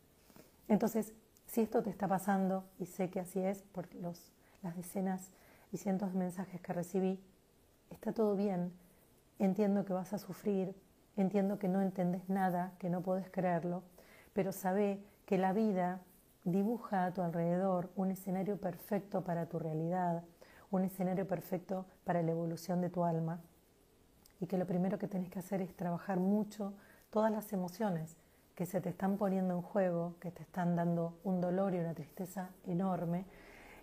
Entonces, 0.66 1.12
si 1.47 1.62
esto 1.62 1.82
te 1.82 1.90
está 1.90 2.08
pasando, 2.08 2.64
y 2.78 2.87
sé 2.87 3.11
que 3.11 3.20
así 3.20 3.40
es 3.40 3.62
por 3.62 3.94
los, 3.94 4.32
las 4.62 4.76
decenas 4.76 5.30
y 5.73 5.78
cientos 5.78 6.12
de 6.12 6.18
mensajes 6.18 6.61
que 6.61 6.73
recibí, 6.73 7.20
está 7.90 8.12
todo 8.12 8.37
bien, 8.37 8.73
entiendo 9.38 9.85
que 9.85 9.92
vas 9.92 10.12
a 10.12 10.18
sufrir, 10.18 10.75
entiendo 11.16 11.58
que 11.58 11.68
no 11.68 11.80
entendés 11.80 12.28
nada, 12.28 12.73
que 12.78 12.90
no 12.90 13.02
puedes 13.02 13.30
creerlo, 13.30 13.82
pero 14.32 14.52
sabe 14.52 15.02
que 15.26 15.38
la 15.38 15.52
vida 15.52 16.00
Dibuja 16.49 17.05
a 17.05 17.12
tu 17.12 17.21
alrededor 17.21 17.90
un 17.95 18.11
escenario 18.11 18.59
perfecto 18.59 19.23
para 19.23 19.50
tu 19.50 19.59
realidad, 19.59 20.25
un 20.71 20.83
escenario 20.83 21.28
perfecto 21.28 21.85
para 22.05 22.23
la 22.23 22.31
evolución 22.31 22.81
de 22.81 22.88
tu 22.88 23.05
alma 23.05 23.43
y 24.40 24.47
que 24.47 24.57
lo 24.57 24.67
primero 24.67 24.99
que 24.99 25.09
tienes 25.09 25.28
que 25.28 25.40
hacer 25.40 25.61
es 25.61 25.76
trabajar 25.76 26.19
mucho 26.19 26.73
todas 27.11 27.31
las 27.31 27.52
emociones 27.52 28.17
que 28.55 28.64
se 28.64 28.81
te 28.81 28.88
están 28.88 29.19
poniendo 29.19 29.52
en 29.52 29.61
juego, 29.61 30.14
que 30.21 30.31
te 30.31 30.43
están 30.43 30.75
dando 30.75 31.19
un 31.23 31.43
dolor 31.43 31.75
y 31.75 31.81
una 31.81 31.93
tristeza 31.93 32.49
enorme, 32.64 33.26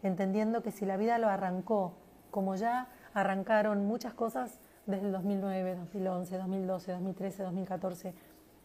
entendiendo 0.01 0.63
que 0.63 0.71
si 0.71 0.87
la 0.87 0.97
vida 0.97 1.19
lo 1.19 1.29
arrancó, 1.29 1.93
como 2.31 2.55
ya 2.55 2.87
arrancaron 3.13 3.85
muchas 3.85 4.15
cosas 4.15 4.59
desde 4.87 5.05
el 5.05 5.11
2009, 5.11 5.75
2011, 5.75 6.35
2012, 6.35 6.91
2013, 6.93 7.43
2014, 7.43 8.15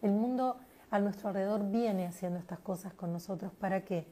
el 0.01 0.13
mundo 0.13 0.57
a 0.91 0.99
nuestro 0.99 1.29
alrededor 1.29 1.71
viene 1.71 2.07
haciendo 2.07 2.39
estas 2.39 2.59
cosas 2.59 2.93
con 2.95 3.13
nosotros. 3.13 3.53
¿Para 3.53 3.85
qué? 3.85 4.07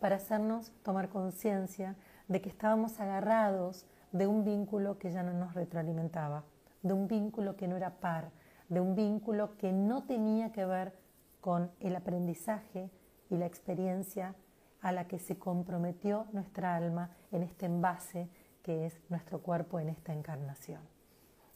Para 0.00 0.16
hacernos 0.16 0.72
tomar 0.82 1.08
conciencia 1.08 1.96
de 2.28 2.40
que 2.40 2.48
estábamos 2.48 2.98
agarrados 3.00 3.86
de 4.10 4.26
un 4.26 4.44
vínculo 4.44 4.98
que 4.98 5.10
ya 5.10 5.22
no 5.22 5.32
nos 5.32 5.54
retroalimentaba, 5.54 6.44
de 6.82 6.92
un 6.92 7.06
vínculo 7.06 7.56
que 7.56 7.68
no 7.68 7.76
era 7.76 8.00
par, 8.00 8.30
de 8.68 8.80
un 8.80 8.94
vínculo 8.94 9.56
que 9.56 9.72
no 9.72 10.04
tenía 10.04 10.52
que 10.52 10.64
ver 10.64 10.94
con 11.40 11.70
el 11.80 11.96
aprendizaje 11.96 12.90
y 13.30 13.36
la 13.36 13.46
experiencia 13.46 14.34
a 14.80 14.92
la 14.92 15.06
que 15.06 15.18
se 15.18 15.38
comprometió 15.38 16.26
nuestra 16.32 16.74
alma 16.74 17.10
en 17.30 17.42
este 17.42 17.66
envase 17.66 18.28
que 18.62 18.86
es 18.86 19.00
nuestro 19.08 19.40
cuerpo 19.40 19.80
en 19.80 19.88
esta 19.88 20.12
encarnación. 20.12 20.80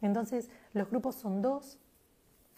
Entonces, 0.01 0.51
los 0.73 0.89
grupos 0.91 1.17
son 1.17 1.43
dos, 1.43 1.79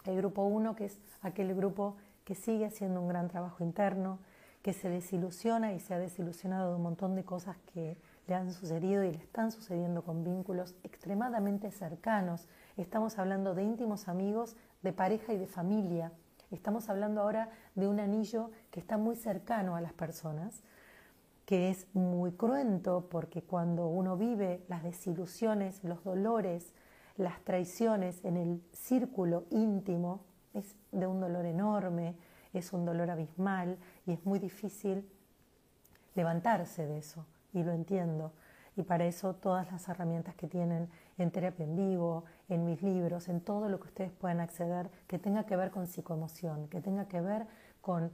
el 0.09 0.17
grupo 0.17 0.43
1, 0.45 0.75
que 0.75 0.87
es 0.87 0.99
aquel 1.21 1.55
grupo 1.55 1.97
que 2.25 2.35
sigue 2.35 2.67
haciendo 2.67 3.01
un 3.01 3.09
gran 3.09 3.29
trabajo 3.29 3.63
interno, 3.63 4.19
que 4.63 4.73
se 4.73 4.89
desilusiona 4.89 5.75
y 5.75 5.81
se 5.81 5.95
ha 5.95 5.99
desilusionado 5.99 6.71
de 6.71 6.77
un 6.77 6.83
montón 6.83 7.15
de 7.15 7.25
cosas 7.25 7.57
que 7.73 7.97
le 8.27 8.35
han 8.35 8.53
sucedido 8.53 9.05
y 9.05 9.13
le 9.13 9.19
están 9.19 9.53
sucediendo 9.53 10.03
con 10.03 10.25
vínculos 10.25 10.75
extremadamente 10.83 11.71
cercanos. 11.71 12.49
Estamos 12.77 13.19
hablando 13.19 13.55
de 13.55 13.63
íntimos 13.63 14.09
amigos, 14.09 14.57
de 14.83 14.93
pareja 14.93 15.33
y 15.33 15.39
de 15.39 15.47
familia. 15.47 16.13
Estamos 16.51 16.89
hablando 16.89 17.21
ahora 17.21 17.51
de 17.75 17.87
un 17.87 18.01
anillo 18.01 18.51
que 18.71 18.81
está 18.81 18.97
muy 18.97 19.17
cercano 19.17 19.77
a 19.77 19.81
las 19.81 19.93
personas, 19.93 20.63
que 21.45 21.71
es 21.71 21.87
muy 21.95 22.33
cruento 22.33 23.09
porque 23.11 23.43
cuando 23.43 23.87
uno 23.87 24.17
vive 24.17 24.65
las 24.69 24.83
desilusiones, 24.83 25.85
los 25.85 26.03
dolores, 26.03 26.73
las 27.19 27.43
traiciones 27.43 28.25
en 28.25 28.37
el 28.37 28.63
círculo 28.73 29.45
íntimo, 29.51 30.25
es 30.55 30.77
de 30.93 31.07
un 31.07 31.21
dolor 31.21 31.45
enorme, 31.45 32.17
es 32.55 32.73
un 32.73 32.87
dolor 32.87 33.11
abismal 33.11 33.77
y 34.07 34.13
es 34.13 34.25
muy 34.25 34.39
difícil 34.39 35.07
levantarse 36.15 36.87
de 36.87 36.99
eso, 36.99 37.27
y 37.53 37.63
lo 37.63 37.73
entiendo. 37.73 38.33
Y 38.77 38.85
para 38.85 39.05
eso 39.05 39.35
todas 39.35 39.71
las 39.73 39.89
herramientas 39.89 40.37
que 40.37 40.47
tienen 40.47 40.89
en 41.19 41.31
terapia 41.33 41.65
en 41.65 41.75
vivo, 41.75 42.25
en 42.49 42.65
mis 42.65 42.81
libros, 42.81 43.29
en 43.29 43.41
todo 43.41 43.69
lo 43.69 43.81
que 43.81 43.89
ustedes 43.89 44.13
puedan 44.13 44.39
acceder, 44.39 44.89
que 45.09 45.19
tenga 45.19 45.45
que 45.45 45.57
ver 45.57 45.73
con 45.73 45.89
psicoemoción, 45.89 46.69
que 46.69 46.81
tenga 46.81 47.09
que 47.09 47.21
ver 47.21 47.47
con 47.81 48.13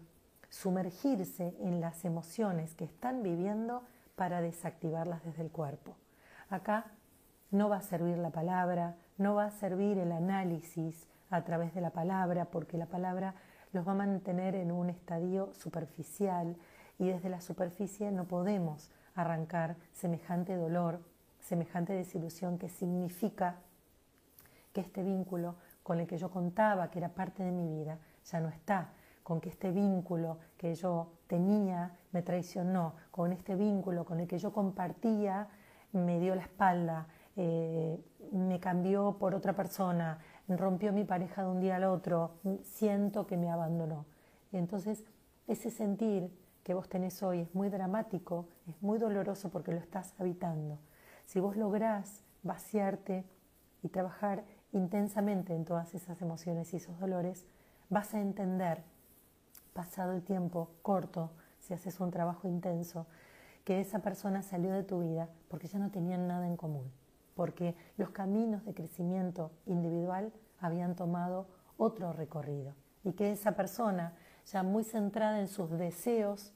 sumergirse 0.48 1.54
en 1.60 1.80
las 1.80 2.04
emociones 2.06 2.74
que 2.74 2.84
están 2.84 3.22
viviendo 3.22 3.82
para 4.16 4.40
desactivarlas 4.40 5.22
desde 5.24 5.42
el 5.42 5.50
cuerpo. 5.50 5.96
Acá 6.48 6.86
no 7.50 7.68
va 7.68 7.76
a 7.76 7.82
servir 7.82 8.18
la 8.18 8.30
palabra, 8.30 8.96
no 9.18 9.34
va 9.34 9.46
a 9.46 9.50
servir 9.50 9.98
el 9.98 10.12
análisis 10.12 11.06
a 11.30 11.42
través 11.44 11.74
de 11.74 11.80
la 11.80 11.90
palabra, 11.90 12.46
porque 12.46 12.78
la 12.78 12.86
palabra 12.86 13.34
los 13.72 13.86
va 13.86 13.92
a 13.92 13.96
mantener 13.96 14.54
en 14.54 14.70
un 14.70 14.90
estadio 14.90 15.52
superficial 15.54 16.56
y 16.98 17.08
desde 17.08 17.28
la 17.28 17.40
superficie 17.40 18.10
no 18.12 18.24
podemos 18.24 18.90
arrancar 19.14 19.76
semejante 19.92 20.56
dolor, 20.56 21.00
semejante 21.40 21.92
desilusión 21.92 22.58
que 22.58 22.68
significa 22.68 23.56
que 24.72 24.80
este 24.80 25.02
vínculo 25.02 25.56
con 25.82 26.00
el 26.00 26.06
que 26.06 26.18
yo 26.18 26.30
contaba, 26.30 26.90
que 26.90 26.98
era 26.98 27.10
parte 27.10 27.42
de 27.42 27.52
mi 27.52 27.68
vida, 27.68 27.98
ya 28.24 28.40
no 28.40 28.48
está, 28.48 28.92
con 29.22 29.40
que 29.40 29.48
este 29.48 29.70
vínculo 29.70 30.38
que 30.56 30.74
yo 30.74 31.12
tenía 31.26 31.96
me 32.12 32.22
traicionó, 32.22 32.94
con 33.10 33.32
este 33.32 33.54
vínculo 33.54 34.04
con 34.04 34.20
el 34.20 34.26
que 34.26 34.38
yo 34.38 34.52
compartía 34.52 35.48
me 35.92 36.18
dio 36.18 36.34
la 36.34 36.42
espalda, 36.42 37.06
eh, 37.36 37.98
me 38.32 38.60
cambió 38.60 39.16
por 39.18 39.34
otra 39.34 39.54
persona, 39.54 40.18
rompió 40.48 40.92
mi 40.92 41.04
pareja 41.04 41.42
de 41.42 41.48
un 41.48 41.60
día 41.60 41.76
al 41.76 41.84
otro, 41.84 42.32
siento 42.62 43.26
que 43.26 43.36
me 43.36 43.50
abandonó. 43.50 44.06
Y 44.52 44.56
entonces 44.56 45.04
ese 45.46 45.70
sentir 45.70 46.30
que 46.62 46.74
vos 46.74 46.88
tenés 46.88 47.22
hoy 47.22 47.40
es 47.40 47.54
muy 47.54 47.68
dramático, 47.68 48.48
es 48.68 48.80
muy 48.82 48.98
doloroso 48.98 49.50
porque 49.50 49.72
lo 49.72 49.78
estás 49.78 50.14
habitando. 50.18 50.78
Si 51.26 51.40
vos 51.40 51.56
lográs 51.56 52.24
vaciarte 52.42 53.24
y 53.82 53.88
trabajar 53.88 54.44
intensamente 54.72 55.54
en 55.54 55.64
todas 55.64 55.94
esas 55.94 56.20
emociones 56.22 56.72
y 56.72 56.76
esos 56.76 56.98
dolores, 56.98 57.46
vas 57.90 58.14
a 58.14 58.20
entender, 58.20 58.82
pasado 59.72 60.12
el 60.12 60.22
tiempo 60.22 60.70
corto, 60.82 61.30
si 61.58 61.74
haces 61.74 62.00
un 62.00 62.10
trabajo 62.10 62.48
intenso, 62.48 63.06
que 63.64 63.80
esa 63.80 64.00
persona 64.00 64.42
salió 64.42 64.72
de 64.72 64.82
tu 64.82 65.00
vida 65.00 65.28
porque 65.48 65.68
ya 65.68 65.78
no 65.78 65.90
tenían 65.90 66.26
nada 66.26 66.46
en 66.46 66.56
común 66.56 66.90
porque 67.34 67.74
los 67.96 68.10
caminos 68.10 68.64
de 68.64 68.74
crecimiento 68.74 69.50
individual 69.66 70.32
habían 70.60 70.94
tomado 70.94 71.46
otro 71.76 72.12
recorrido 72.12 72.74
y 73.02 73.12
que 73.12 73.32
esa 73.32 73.52
persona, 73.52 74.14
ya 74.46 74.62
muy 74.62 74.84
centrada 74.84 75.40
en 75.40 75.48
sus 75.48 75.70
deseos, 75.70 76.52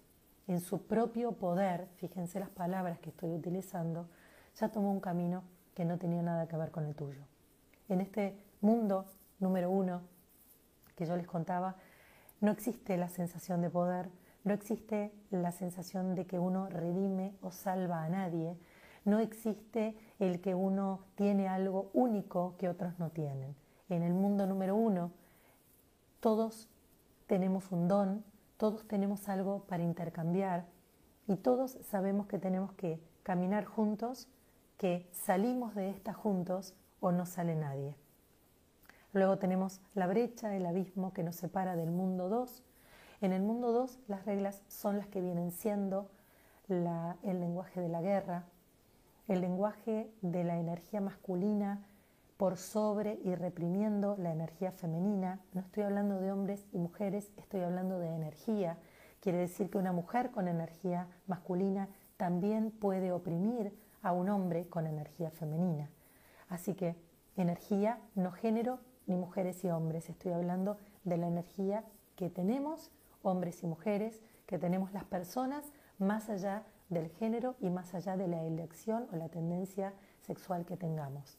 en 0.47 0.61
su 0.61 0.87
propio 0.87 1.33
poder, 1.33 1.89
fíjense 1.97 2.41
las 2.41 2.49
palabras 2.49 2.99
que 2.99 3.11
estoy 3.11 3.31
utilizando, 3.35 4.09
ya 4.57 4.71
tomó 4.71 4.91
un 4.91 5.01
camino 5.01 5.43
que 5.75 5.85
no 5.85 5.99
tenía 5.99 6.23
nada 6.23 6.49
que 6.49 6.57
ver 6.57 6.71
con 6.71 6.87
el 6.87 6.95
tuyo. 6.95 7.23
En 7.89 8.01
este 8.01 8.37
mundo 8.61 9.07
número 9.39 9.71
uno 9.71 10.03
que 10.97 11.07
yo 11.07 11.17
les 11.17 11.27
contaba, 11.27 11.77
no 12.41 12.51
existe 12.51 12.97
la 12.97 13.09
sensación 13.09 13.61
de 13.61 13.71
poder, 13.71 14.11
no 14.45 14.55
existe 14.55 15.13
la 15.31 15.53
sensación 15.53 16.15
de 16.15 16.27
que 16.27 16.39
uno 16.39 16.69
redime 16.69 17.37
o 17.43 17.53
salva 17.53 18.03
a 18.03 18.09
nadie, 18.09 18.57
no 19.09 19.19
existe 19.21 19.97
el 20.19 20.41
que 20.41 20.55
uno 20.55 21.01
tiene 21.15 21.49
algo 21.49 21.91
único 21.95 22.55
que 22.59 22.69
otros 22.69 22.99
no 22.99 23.11
tienen. 23.11 23.57
En 23.89 24.03
el 24.03 24.13
mundo 24.13 24.47
número 24.47 24.77
uno, 24.77 25.11
todos 26.21 26.69
tenemos 27.27 27.73
un 27.73 27.89
don, 27.89 28.25
todos 28.59 28.87
tenemos 28.87 29.29
algo 29.29 29.65
para 29.65 29.83
intercambiar 29.83 30.67
y 31.27 31.37
todos 31.37 31.79
sabemos 31.83 32.27
que 32.27 32.39
tenemos 32.39 32.73
que 32.73 33.01
caminar 33.23 33.65
juntos, 33.65 34.29
que 34.77 35.09
salimos 35.11 35.75
de 35.75 35.91
esta 35.91 36.13
juntos 36.13 36.75
o 37.01 37.11
no 37.11 37.25
sale 37.27 37.55
nadie. 37.55 37.95
Luego 39.13 39.39
tenemos 39.39 39.81
la 39.95 40.07
brecha, 40.07 40.55
el 40.55 40.67
abismo 40.67 41.13
que 41.13 41.23
nos 41.23 41.37
separa 41.37 41.77
del 41.77 41.91
mundo 41.91 42.29
2. 42.29 42.63
En 43.23 43.33
el 43.33 43.43
mundo 43.43 43.73
2 43.73 44.01
las 44.07 44.27
reglas 44.27 44.63
son 44.69 44.99
las 44.99 45.07
que 45.07 45.21
vienen 45.21 45.51
siendo 45.51 46.11
el 46.69 47.41
lenguaje 47.41 47.81
de 47.81 47.89
la 47.89 48.03
guerra, 48.03 48.45
el 49.29 49.43
lenguaje 49.43 50.11
de 50.23 50.43
la 50.43 50.59
energía 50.59 51.01
masculina 51.01 51.87
por 52.39 52.57
sobre 52.57 53.21
y 53.25 53.35
reprimiendo 53.35 54.17
la 54.17 54.33
energía 54.33 54.73
femenina. 54.73 55.41
No 55.53 55.61
estoy 55.61 55.83
hablando 55.83 56.19
de 56.21 56.33
hombres 56.33 56.67
y 56.73 56.79
mujeres, 56.79 57.31
estoy 57.37 57.61
hablando 57.61 57.99
de 57.99 58.09
energía. 58.15 58.79
Quiere 59.21 59.39
decir 59.39 59.71
que 59.71 59.79
una 59.79 59.93
mujer 59.93 60.31
con 60.31 60.49
energía 60.49 61.09
masculina 61.27 61.89
también 62.17 62.71
puede 62.71 63.13
oprimir 63.13 63.73
a 64.03 64.13
un 64.13 64.29
hombre 64.29 64.69
con 64.69 64.87
energía 64.87 65.31
femenina. 65.31 65.91
Así 66.49 66.75
que 66.75 66.97
energía, 67.37 67.99
no 68.15 68.33
género, 68.33 68.79
ni 69.07 69.17
mujeres 69.17 69.63
y 69.65 69.71
hombres. 69.71 70.09
Estoy 70.09 70.33
hablando 70.33 70.79
de 71.05 71.17
la 71.17 71.27
energía 71.27 71.85
que 72.17 72.31
tenemos, 72.31 72.93
hombres 73.23 73.63
y 73.63 73.67
mujeres, 73.67 74.23
que 74.47 74.59
tenemos 74.59 74.93
las 74.93 75.05
personas, 75.05 75.73
más 75.99 76.31
allá 76.31 76.63
del 76.89 77.09
género 77.11 77.57
y 77.61 77.71
más 77.71 77.95
allá 77.95 78.17
de 78.17 78.29
la 78.29 78.43
elección 78.45 79.07
o 79.13 79.17
la 79.17 79.29
tendencia 79.29 79.93
sexual 80.23 80.65
que 80.65 80.77
tengamos. 80.77 81.39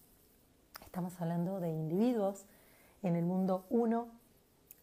Estamos 0.85 1.19
hablando 1.21 1.59
de 1.59 1.71
individuos. 1.71 2.45
En 3.03 3.15
el 3.15 3.25
mundo 3.25 3.65
uno 3.69 4.07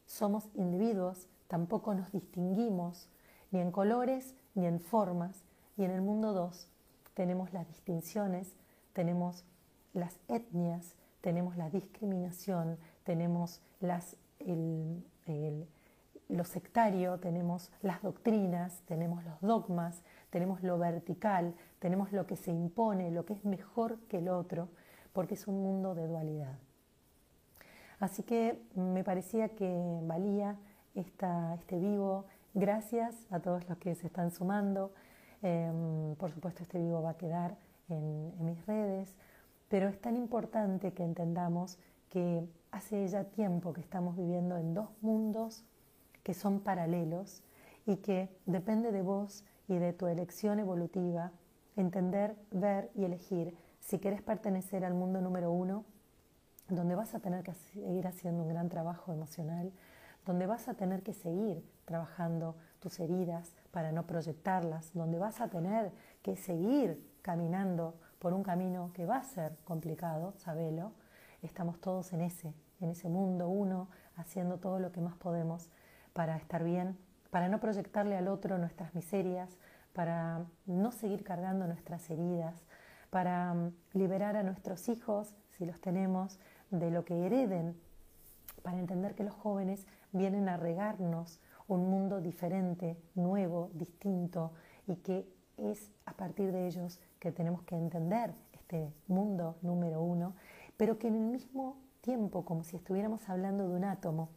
somos 0.06 0.48
individuos, 0.54 1.28
tampoco 1.48 1.94
nos 1.94 2.12
distinguimos 2.12 3.08
ni 3.50 3.60
en 3.60 3.70
colores 3.70 4.34
ni 4.54 4.66
en 4.66 4.80
formas. 4.80 5.44
Y 5.76 5.84
en 5.84 5.90
el 5.90 6.00
mundo 6.00 6.32
dos 6.32 6.68
tenemos 7.14 7.52
las 7.52 7.66
distinciones, 7.68 8.54
tenemos 8.92 9.44
las 9.92 10.18
etnias, 10.28 10.94
tenemos 11.20 11.56
la 11.56 11.70
discriminación, 11.70 12.78
tenemos 13.04 13.60
las, 13.80 14.16
el, 14.38 15.02
lo 16.28 16.44
sectario, 16.44 17.18
tenemos 17.18 17.70
las 17.82 18.02
doctrinas, 18.02 18.82
tenemos 18.86 19.24
los 19.24 19.40
dogmas, 19.40 20.02
tenemos 20.36 20.62
lo 20.62 20.76
vertical, 20.76 21.54
tenemos 21.78 22.12
lo 22.12 22.26
que 22.26 22.36
se 22.36 22.50
impone, 22.50 23.10
lo 23.10 23.24
que 23.24 23.32
es 23.32 23.46
mejor 23.46 24.00
que 24.00 24.18
el 24.18 24.28
otro, 24.28 24.68
porque 25.14 25.32
es 25.32 25.48
un 25.48 25.62
mundo 25.62 25.94
de 25.94 26.06
dualidad. 26.06 26.58
Así 28.00 28.22
que 28.22 28.60
me 28.74 29.02
parecía 29.02 29.48
que 29.48 29.74
valía 30.02 30.58
este 30.94 31.78
vivo. 31.78 32.26
Gracias 32.52 33.16
a 33.30 33.40
todos 33.40 33.66
los 33.66 33.78
que 33.78 33.94
se 33.94 34.08
están 34.08 34.30
sumando. 34.30 34.92
Em, 35.40 36.14
por 36.16 36.30
supuesto, 36.30 36.62
este 36.62 36.78
vivo 36.78 37.00
va 37.00 37.12
a 37.12 37.16
quedar 37.16 37.56
en, 37.88 38.34
en 38.38 38.44
mis 38.44 38.66
redes, 38.66 39.16
pero 39.70 39.88
es 39.88 39.98
tan 40.02 40.16
importante 40.16 40.92
que 40.92 41.02
entendamos 41.02 41.78
que 42.10 42.46
hace 42.72 43.08
ya 43.08 43.24
tiempo 43.24 43.72
que 43.72 43.80
estamos 43.80 44.14
viviendo 44.18 44.58
en 44.58 44.74
dos 44.74 44.90
mundos 45.00 45.64
que 46.22 46.34
son 46.34 46.60
paralelos 46.60 47.42
y 47.86 47.96
que 47.96 48.28
depende 48.44 48.92
de 48.92 49.00
vos 49.00 49.46
y 49.68 49.76
de 49.78 49.92
tu 49.92 50.06
elección 50.06 50.58
evolutiva, 50.58 51.32
entender, 51.76 52.36
ver 52.50 52.90
y 52.94 53.04
elegir 53.04 53.56
si 53.80 53.98
quieres 53.98 54.22
pertenecer 54.22 54.84
al 54.84 54.94
mundo 54.94 55.20
número 55.20 55.50
uno, 55.50 55.84
donde 56.68 56.94
vas 56.94 57.14
a 57.14 57.20
tener 57.20 57.42
que 57.42 57.54
seguir 57.54 58.06
haciendo 58.06 58.42
un 58.42 58.48
gran 58.48 58.68
trabajo 58.68 59.12
emocional, 59.12 59.72
donde 60.24 60.46
vas 60.46 60.68
a 60.68 60.74
tener 60.74 61.02
que 61.02 61.12
seguir 61.12 61.64
trabajando 61.84 62.56
tus 62.80 62.98
heridas 62.98 63.54
para 63.70 63.92
no 63.92 64.06
proyectarlas, 64.06 64.92
donde 64.92 65.18
vas 65.18 65.40
a 65.40 65.48
tener 65.48 65.92
que 66.22 66.36
seguir 66.36 67.16
caminando 67.22 67.94
por 68.18 68.32
un 68.32 68.42
camino 68.42 68.90
que 68.92 69.06
va 69.06 69.18
a 69.18 69.24
ser 69.24 69.56
complicado, 69.64 70.34
sabelo, 70.38 70.92
estamos 71.42 71.80
todos 71.80 72.12
en 72.12 72.22
ese, 72.22 72.54
en 72.80 72.90
ese 72.90 73.08
mundo 73.08 73.48
uno, 73.48 73.88
haciendo 74.16 74.58
todo 74.58 74.80
lo 74.80 74.90
que 74.90 75.00
más 75.00 75.16
podemos 75.16 75.70
para 76.12 76.36
estar 76.36 76.64
bien 76.64 76.98
para 77.36 77.50
no 77.50 77.60
proyectarle 77.60 78.16
al 78.16 78.28
otro 78.28 78.56
nuestras 78.56 78.94
miserias, 78.94 79.58
para 79.92 80.46
no 80.64 80.90
seguir 80.90 81.22
cargando 81.22 81.66
nuestras 81.66 82.08
heridas, 82.08 82.64
para 83.10 83.52
mm, 83.52 83.74
liberar 83.92 84.36
a 84.36 84.42
nuestros 84.42 84.88
hijos, 84.88 85.36
si 85.50 85.66
los 85.66 85.78
tenemos, 85.78 86.38
de 86.70 86.90
lo 86.90 87.04
que 87.04 87.26
hereden, 87.26 87.78
para 88.62 88.78
entender 88.78 89.14
que 89.14 89.22
los 89.22 89.34
jóvenes 89.34 89.86
vienen 90.12 90.48
a 90.48 90.56
regarnos 90.56 91.38
un 91.68 91.90
mundo 91.90 92.22
diferente, 92.22 92.96
nuevo, 93.14 93.68
distinto, 93.74 94.52
y 94.86 94.96
que 94.96 95.28
es 95.58 95.90
a 96.06 96.14
partir 96.14 96.52
de 96.52 96.66
ellos 96.66 96.96
que 96.96 97.06
que 97.18 97.32
tenemos 97.32 97.62
que 97.64 97.76
entender 97.76 98.32
este 98.54 98.94
mundo 99.08 99.58
número 99.60 100.00
uno, 100.00 100.34
pero 100.78 100.98
que 100.98 101.08
en 101.08 101.16
el 101.16 101.26
mismo 101.26 101.76
tiempo, 102.00 102.46
como 102.46 102.64
si 102.64 102.76
estuviéramos 102.76 103.28
hablando 103.28 103.68
de 103.68 103.74
un 103.74 103.84
átomo, 103.84 104.30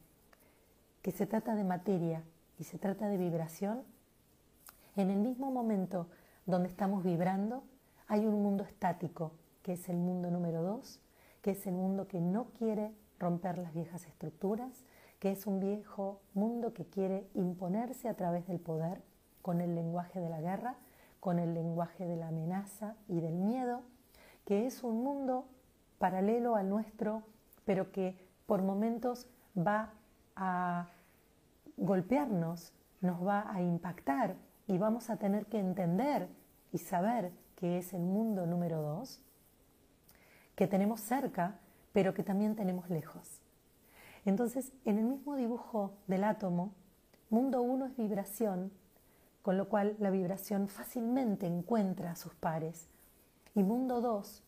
que 1.01 1.12
se 1.12 1.25
trata 1.25 1.55
de 1.55 1.63
materia 1.63 2.23
y 2.60 2.65
se 2.65 2.78
trata 2.78 3.08
de 3.08 3.17
vibración, 3.17 3.84
en 4.95 5.10
el 5.10 5.19
mismo 5.19 5.50
momento 5.50 6.08
donde 6.45 6.67
estamos 6.67 7.04
vibrando, 7.04 7.63
hay 8.08 8.26
un 8.26 8.43
mundo 8.43 8.63
estático, 8.65 9.32
que 9.63 9.74
es 9.74 9.88
el 9.88 9.98
mundo 9.98 10.30
número 10.30 10.62
dos, 10.62 11.00
que 11.41 11.52
es 11.52 11.65
el 11.67 11.74
mundo 11.74 12.08
que 12.08 12.19
no 12.19 12.48
quiere 12.58 12.93
romper 13.17 13.58
las 13.58 13.74
viejas 13.74 14.06
estructuras, 14.06 14.84
que 15.19 15.32
es 15.32 15.48
un 15.48 15.60
viejo 15.60 16.22
mundo 16.34 16.74
que 16.74 16.86
quiere 16.86 17.30
imponerse 17.34 18.10
a 18.10 18.15
través 18.15 18.45
del 18.48 18.60
poder, 18.60 19.02
con 19.41 19.62
el 19.62 19.74
lenguaje 19.74 20.19
de 20.19 20.30
la 20.30 20.41
guerra, 20.41 20.76
con 21.22 21.39
el 21.39 21.54
lenguaje 21.54 22.06
de 22.06 22.17
la 22.17 22.28
amenaza 22.28 22.95
y 23.08 23.22
del 23.22 23.36
miedo, 23.36 23.84
que 24.45 24.65
es 24.65 24.84
un 24.84 25.04
mundo 25.04 25.48
paralelo 25.98 26.56
al 26.56 26.69
nuestro, 26.69 27.24
pero 27.63 27.91
que 27.91 28.17
por 28.45 28.63
momentos 28.63 29.28
va 29.56 29.93
a 30.36 30.89
golpearnos, 31.79 32.73
nos 33.01 33.25
va 33.25 33.51
a 33.51 33.61
impactar 33.61 34.35
y 34.67 34.77
vamos 34.77 35.09
a 35.09 35.17
tener 35.17 35.45
que 35.47 35.59
entender 35.59 36.29
y 36.71 36.77
saber 36.77 37.31
que 37.55 37.77
es 37.77 37.93
el 37.93 38.01
mundo 38.01 38.45
número 38.45 38.81
dos, 38.81 39.21
que 40.55 40.67
tenemos 40.67 41.01
cerca, 41.01 41.59
pero 41.93 42.13
que 42.13 42.23
también 42.23 42.55
tenemos 42.55 42.89
lejos. 42.89 43.41
Entonces, 44.25 44.71
en 44.85 44.97
el 44.97 45.05
mismo 45.05 45.35
dibujo 45.35 45.93
del 46.07 46.23
átomo, 46.23 46.73
mundo 47.29 47.61
uno 47.61 47.85
es 47.85 47.95
vibración, 47.95 48.71
con 49.41 49.57
lo 49.57 49.69
cual 49.69 49.95
la 49.99 50.09
vibración 50.09 50.67
fácilmente 50.67 51.47
encuentra 51.47 52.11
a 52.11 52.15
sus 52.15 52.35
pares. 52.35 52.89
Y 53.55 53.63
mundo 53.63 54.01
2, 54.01 54.43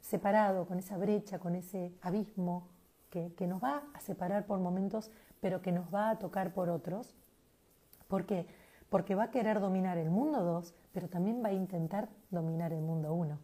separado 0.00 0.66
con 0.66 0.78
esa 0.78 0.96
brecha, 0.96 1.38
con 1.38 1.54
ese 1.54 1.92
abismo 2.00 2.68
que, 3.10 3.32
que, 3.34 3.46
nos 3.46 3.62
va 3.62 3.82
a 3.92 4.00
separar 4.00 4.46
por 4.46 4.60
momentos, 4.60 5.10
pero 5.44 5.60
que 5.60 5.72
nos 5.72 5.94
va 5.94 6.08
a 6.08 6.18
tocar 6.18 6.54
por 6.54 6.70
otros. 6.70 7.14
¿Por 8.08 8.24
qué? 8.24 8.46
Porque 8.88 9.14
va 9.14 9.24
a 9.24 9.30
querer 9.30 9.60
dominar 9.60 9.98
el 9.98 10.08
mundo 10.08 10.42
2, 10.42 10.74
pero 10.90 11.10
también 11.10 11.44
va 11.44 11.50
a 11.50 11.52
intentar 11.52 12.08
dominar 12.30 12.72
el 12.72 12.80
mundo 12.80 13.12
1. 13.12 13.38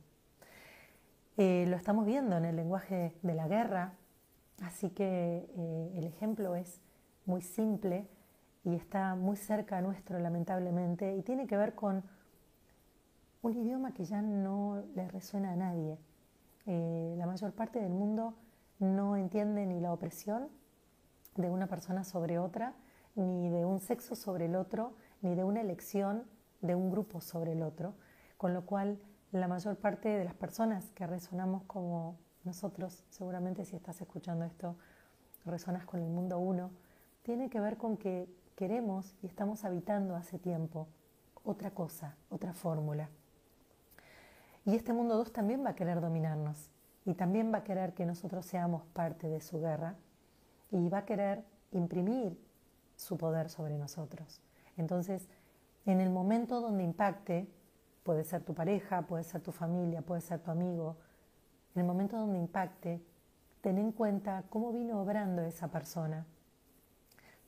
Eh, 1.36 1.66
lo 1.68 1.76
estamos 1.76 2.06
viendo 2.06 2.38
en 2.38 2.46
el 2.46 2.56
lenguaje 2.56 3.18
de 3.20 3.34
la 3.34 3.48
guerra, 3.48 3.98
así 4.62 4.88
que 4.88 5.46
eh, 5.54 5.92
el 5.94 6.06
ejemplo 6.06 6.56
es 6.56 6.80
muy 7.26 7.42
simple 7.42 8.08
y 8.64 8.76
está 8.76 9.14
muy 9.14 9.36
cerca 9.36 9.82
nuestro, 9.82 10.18
lamentablemente, 10.20 11.14
y 11.14 11.20
tiene 11.20 11.46
que 11.46 11.58
ver 11.58 11.74
con 11.74 12.02
un 13.42 13.52
idioma 13.58 13.92
que 13.92 14.06
ya 14.06 14.22
no 14.22 14.82
le 14.94 15.06
resuena 15.08 15.52
a 15.52 15.56
nadie. 15.56 15.98
Eh, 16.64 17.14
la 17.18 17.26
mayor 17.26 17.52
parte 17.52 17.78
del 17.78 17.92
mundo 17.92 18.36
no 18.78 19.16
entiende 19.16 19.66
ni 19.66 19.80
la 19.80 19.92
opresión 19.92 20.48
de 21.36 21.50
una 21.50 21.66
persona 21.66 22.04
sobre 22.04 22.38
otra, 22.38 22.74
ni 23.14 23.48
de 23.50 23.64
un 23.64 23.80
sexo 23.80 24.14
sobre 24.14 24.46
el 24.46 24.56
otro, 24.56 24.94
ni 25.22 25.34
de 25.34 25.44
una 25.44 25.60
elección 25.60 26.24
de 26.60 26.74
un 26.74 26.90
grupo 26.90 27.20
sobre 27.20 27.52
el 27.52 27.62
otro, 27.62 27.94
con 28.36 28.54
lo 28.54 28.64
cual 28.66 28.98
la 29.32 29.48
mayor 29.48 29.76
parte 29.76 30.08
de 30.08 30.24
las 30.24 30.34
personas 30.34 30.90
que 30.90 31.06
resonamos 31.06 31.62
como 31.64 32.18
nosotros, 32.44 33.04
seguramente 33.10 33.64
si 33.64 33.76
estás 33.76 34.00
escuchando 34.00 34.44
esto, 34.44 34.76
resonas 35.44 35.84
con 35.84 36.00
el 36.00 36.08
mundo 36.08 36.38
uno, 36.38 36.70
tiene 37.22 37.50
que 37.50 37.60
ver 37.60 37.76
con 37.76 37.96
que 37.96 38.28
queremos 38.56 39.14
y 39.22 39.26
estamos 39.26 39.64
habitando 39.64 40.16
hace 40.16 40.38
tiempo 40.38 40.88
otra 41.44 41.70
cosa, 41.70 42.16
otra 42.28 42.52
fórmula. 42.52 43.08
Y 44.64 44.74
este 44.74 44.92
mundo 44.92 45.16
2 45.16 45.32
también 45.32 45.64
va 45.64 45.70
a 45.70 45.74
querer 45.74 46.00
dominarnos 46.00 46.70
y 47.04 47.14
también 47.14 47.52
va 47.52 47.58
a 47.58 47.64
querer 47.64 47.94
que 47.94 48.04
nosotros 48.04 48.44
seamos 48.46 48.84
parte 48.86 49.28
de 49.28 49.40
su 49.40 49.60
guerra 49.60 49.96
y 50.70 50.88
va 50.88 50.98
a 50.98 51.04
querer 51.04 51.44
imprimir 51.72 52.38
su 52.96 53.16
poder 53.16 53.48
sobre 53.48 53.78
nosotros. 53.78 54.40
Entonces, 54.76 55.28
en 55.86 56.00
el 56.00 56.10
momento 56.10 56.60
donde 56.60 56.84
impacte, 56.84 57.48
puede 58.02 58.24
ser 58.24 58.42
tu 58.42 58.54
pareja, 58.54 59.02
puede 59.02 59.24
ser 59.24 59.40
tu 59.40 59.52
familia, 59.52 60.02
puede 60.02 60.20
ser 60.20 60.40
tu 60.40 60.50
amigo, 60.50 60.96
en 61.74 61.82
el 61.82 61.86
momento 61.86 62.16
donde 62.16 62.38
impacte, 62.38 63.02
ten 63.60 63.78
en 63.78 63.92
cuenta 63.92 64.44
cómo 64.50 64.72
vino 64.72 65.00
obrando 65.00 65.42
esa 65.42 65.68
persona 65.68 66.26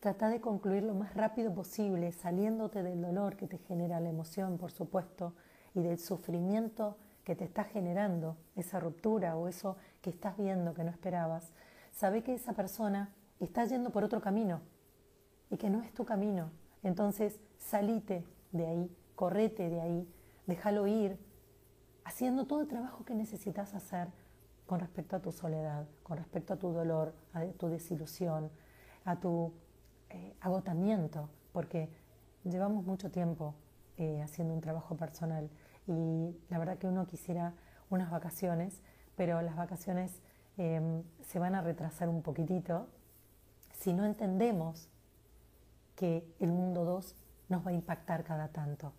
Trata 0.03 0.29
de 0.29 0.41
concluir 0.41 0.83
lo 0.83 0.95
más 0.95 1.15
rápido 1.15 1.55
posible, 1.55 2.11
saliéndote 2.11 2.83
del 2.83 3.01
dolor 3.01 3.37
que 3.37 3.47
te 3.47 3.59
genera 3.59 4.01
la 4.01 4.09
emoción, 4.09 4.59
por 4.59 4.73
supuesto, 4.73 5.33
y 5.77 5.81
del 5.81 5.97
sufrimiento 6.01 6.97
que 7.23 7.37
te 7.37 7.45
está 7.45 7.63
generando 7.63 8.37
esa 8.57 8.81
ruptura 8.81 9.37
o 9.37 9.47
eso 9.47 9.77
que 10.01 10.11
estás 10.11 10.37
viendo 10.37 10.75
que 10.75 10.83
no 10.83 10.91
esperabas. 10.91 11.53
Sabe 11.93 12.23
que 12.23 12.35
esa 12.35 12.55
persona 12.55 13.15
está 13.39 13.65
yendo 13.65 13.91
por 13.91 14.03
otro 14.03 14.21
camino 14.21 14.61
y 15.51 15.57
que 15.57 15.71
no 15.71 15.83
es 15.83 15.93
tu 15.95 16.05
camino. 16.05 16.51
Entonces, 16.83 17.39
salite 17.59 18.27
de 18.51 18.67
ahí, 18.67 18.97
correte 19.15 19.69
de 19.69 19.81
ahí, 19.81 20.13
déjalo 20.47 20.87
ir, 20.87 21.19
haciendo 22.05 22.47
todo 22.47 22.63
el 22.63 22.69
trabajo 22.69 23.05
que 23.05 23.15
necesitas 23.15 23.75
hacer 23.75 24.09
con 24.67 24.81
respecto 24.81 25.17
a 25.17 25.21
tu 25.21 25.33
soledad, 25.33 25.87
con 26.03 26.17
respecto 26.17 26.55
a 26.55 26.57
tu 26.57 26.73
dolor, 26.73 27.15
a 27.33 27.45
tu 27.45 27.69
desilusión, 27.69 28.51
a 29.05 29.21
tu 29.21 29.53
eh, 30.11 30.35
agotamiento, 30.41 31.29
porque 31.53 31.91
llevamos 32.45 32.85
mucho 32.85 33.11
tiempo 33.11 33.55
eh, 33.97 34.23
haciendo 34.23 34.55
un 34.55 34.61
trabajo 34.61 34.97
personal 34.97 35.51
y 35.87 36.37
la 36.49 36.59
verdad 36.59 36.79
que 36.79 36.87
uno 36.87 37.07
quisiera 37.07 37.55
unas 37.91 38.11
vacaciones, 38.11 38.83
pero 39.17 39.43
las 39.43 39.57
vacaciones 39.57 40.23
em, 40.57 41.03
se 41.23 41.38
van 41.38 41.55
a 41.55 41.61
retrasar 41.61 42.09
un 42.09 42.23
poquitito 42.23 42.88
si 43.79 43.93
no 43.93 44.05
entendemos 44.05 44.88
que 45.97 46.27
el 46.41 46.53
mundo 46.53 46.85
2 46.85 47.17
nos 47.49 47.67
va 47.67 47.71
a 47.71 47.75
impactar 47.75 48.25
cada 48.25 48.49
tanto. 48.49 48.93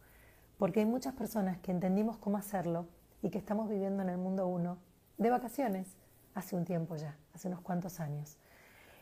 Porque 0.58 0.82
hay 0.82 0.86
muchas 0.86 1.14
personas 1.14 1.58
que 1.60 1.72
entendimos 1.72 2.18
cómo 2.18 2.38
hacerlo 2.38 2.88
y 3.22 3.30
que 3.30 3.38
estamos 3.38 3.70
viviendo 3.70 4.04
en 4.04 4.10
el 4.10 4.18
mundo 4.18 4.48
1 4.48 4.78
de 5.18 5.30
vacaciones 5.30 5.96
hace 6.34 6.56
un 6.56 6.66
tiempo 6.66 6.96
ya, 6.96 7.18
hace 7.34 7.48
unos 7.48 7.62
cuantos 7.62 8.00
años. 8.00 8.38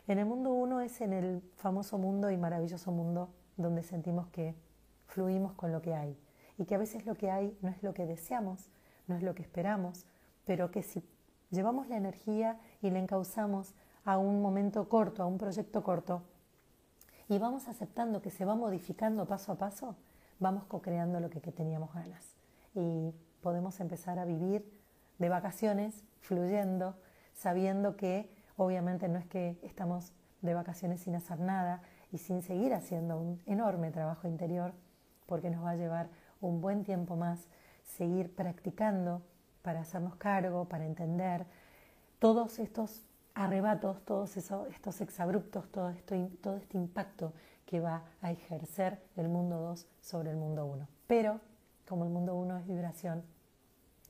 En 0.06 0.18
el 0.18 0.26
mundo 0.26 0.52
uno 0.52 0.80
es 0.80 1.00
en 1.00 1.12
el 1.12 1.42
famoso 1.56 1.98
mundo 1.98 2.30
y 2.30 2.36
maravilloso 2.36 2.90
mundo 2.90 3.30
donde 3.56 3.82
sentimos 3.82 4.28
que 4.28 4.54
fluimos 5.06 5.52
con 5.52 5.72
lo 5.72 5.82
que 5.82 5.94
hay 5.94 6.18
y 6.58 6.64
que 6.64 6.74
a 6.74 6.78
veces 6.78 7.06
lo 7.06 7.14
que 7.14 7.30
hay 7.30 7.56
no 7.62 7.68
es 7.68 7.82
lo 7.82 7.94
que 7.94 8.06
deseamos, 8.06 8.68
no 9.06 9.16
es 9.16 9.22
lo 9.22 9.34
que 9.34 9.42
esperamos, 9.42 10.06
pero 10.44 10.70
que 10.70 10.82
si 10.82 11.02
llevamos 11.52 11.88
la 11.88 11.96
energía 11.96 12.58
y 12.80 12.90
la 12.90 12.98
encauzamos 12.98 13.74
a 14.04 14.18
un 14.18 14.42
momento 14.42 14.88
corto, 14.88 15.22
a 15.22 15.26
un 15.26 15.38
proyecto 15.38 15.84
corto, 15.84 16.22
y 17.28 17.38
vamos 17.38 17.68
aceptando 17.68 18.20
que 18.20 18.30
se 18.30 18.44
va 18.44 18.56
modificando 18.56 19.26
paso 19.26 19.52
a 19.52 19.58
paso, 19.58 19.94
vamos 20.40 20.64
co-creando 20.64 21.20
lo 21.20 21.30
que, 21.30 21.40
que 21.40 21.52
teníamos 21.52 21.94
ganas. 21.94 22.34
Y 22.74 23.14
podemos 23.40 23.78
empezar 23.78 24.18
a 24.18 24.24
vivir 24.24 24.68
de 25.20 25.28
vacaciones, 25.28 26.02
fluyendo, 26.20 26.96
sabiendo 27.32 27.96
que 27.96 28.28
Obviamente 28.56 29.08
no 29.08 29.18
es 29.18 29.26
que 29.26 29.58
estamos 29.62 30.12
de 30.40 30.54
vacaciones 30.54 31.00
sin 31.00 31.14
hacer 31.14 31.40
nada 31.40 31.82
y 32.10 32.18
sin 32.18 32.42
seguir 32.42 32.74
haciendo 32.74 33.18
un 33.18 33.40
enorme 33.46 33.90
trabajo 33.90 34.28
interior, 34.28 34.72
porque 35.26 35.50
nos 35.50 35.64
va 35.64 35.70
a 35.70 35.76
llevar 35.76 36.10
un 36.40 36.60
buen 36.60 36.84
tiempo 36.84 37.16
más 37.16 37.48
seguir 37.82 38.34
practicando 38.34 39.22
para 39.62 39.80
hacernos 39.80 40.16
cargo, 40.16 40.68
para 40.68 40.84
entender 40.84 41.46
todos 42.18 42.58
estos 42.58 43.06
arrebatos, 43.34 44.04
todos 44.04 44.36
estos 44.36 45.00
exabruptos, 45.00 45.70
todo, 45.70 45.88
esto, 45.90 46.14
todo 46.42 46.56
este 46.56 46.76
impacto 46.76 47.32
que 47.64 47.80
va 47.80 48.04
a 48.20 48.30
ejercer 48.30 49.02
el 49.16 49.28
mundo 49.28 49.56
2 49.58 49.86
sobre 50.00 50.30
el 50.30 50.36
mundo 50.36 50.66
1. 50.66 50.86
Pero 51.06 51.40
como 51.88 52.04
el 52.04 52.10
mundo 52.10 52.34
1 52.34 52.58
es 52.58 52.66
vibración, 52.66 53.24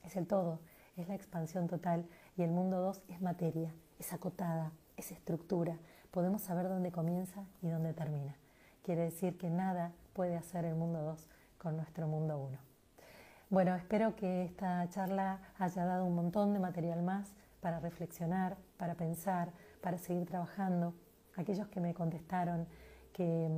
es 0.02 0.16
el 0.16 0.26
todo, 0.26 0.60
es 0.96 1.08
la 1.08 1.14
expansión 1.14 1.68
total 1.68 2.06
y 2.36 2.42
el 2.42 2.50
mundo 2.50 2.80
2 2.80 3.02
es 3.08 3.20
materia, 3.20 3.72
es 3.98 4.12
acotada, 4.12 4.72
es 4.96 5.12
estructura. 5.12 5.78
Podemos 6.10 6.42
saber 6.42 6.68
dónde 6.68 6.92
comienza 6.92 7.46
y 7.62 7.68
dónde 7.68 7.94
termina. 7.94 8.36
Quiere 8.82 9.02
decir 9.02 9.38
que 9.38 9.48
nada 9.48 9.92
puede 10.12 10.36
hacer 10.36 10.64
el 10.64 10.74
mundo 10.74 11.00
2 11.02 11.28
con 11.58 11.76
nuestro 11.76 12.08
mundo 12.08 12.38
1. 12.38 12.71
Bueno, 13.52 13.74
espero 13.74 14.16
que 14.16 14.44
esta 14.44 14.88
charla 14.88 15.38
haya 15.58 15.84
dado 15.84 16.06
un 16.06 16.14
montón 16.14 16.54
de 16.54 16.58
material 16.58 17.02
más 17.02 17.34
para 17.60 17.80
reflexionar, 17.80 18.56
para 18.78 18.94
pensar, 18.94 19.52
para 19.82 19.98
seguir 19.98 20.24
trabajando. 20.24 20.94
Aquellos 21.36 21.68
que 21.68 21.78
me 21.78 21.92
contestaron 21.92 22.66
que 23.12 23.50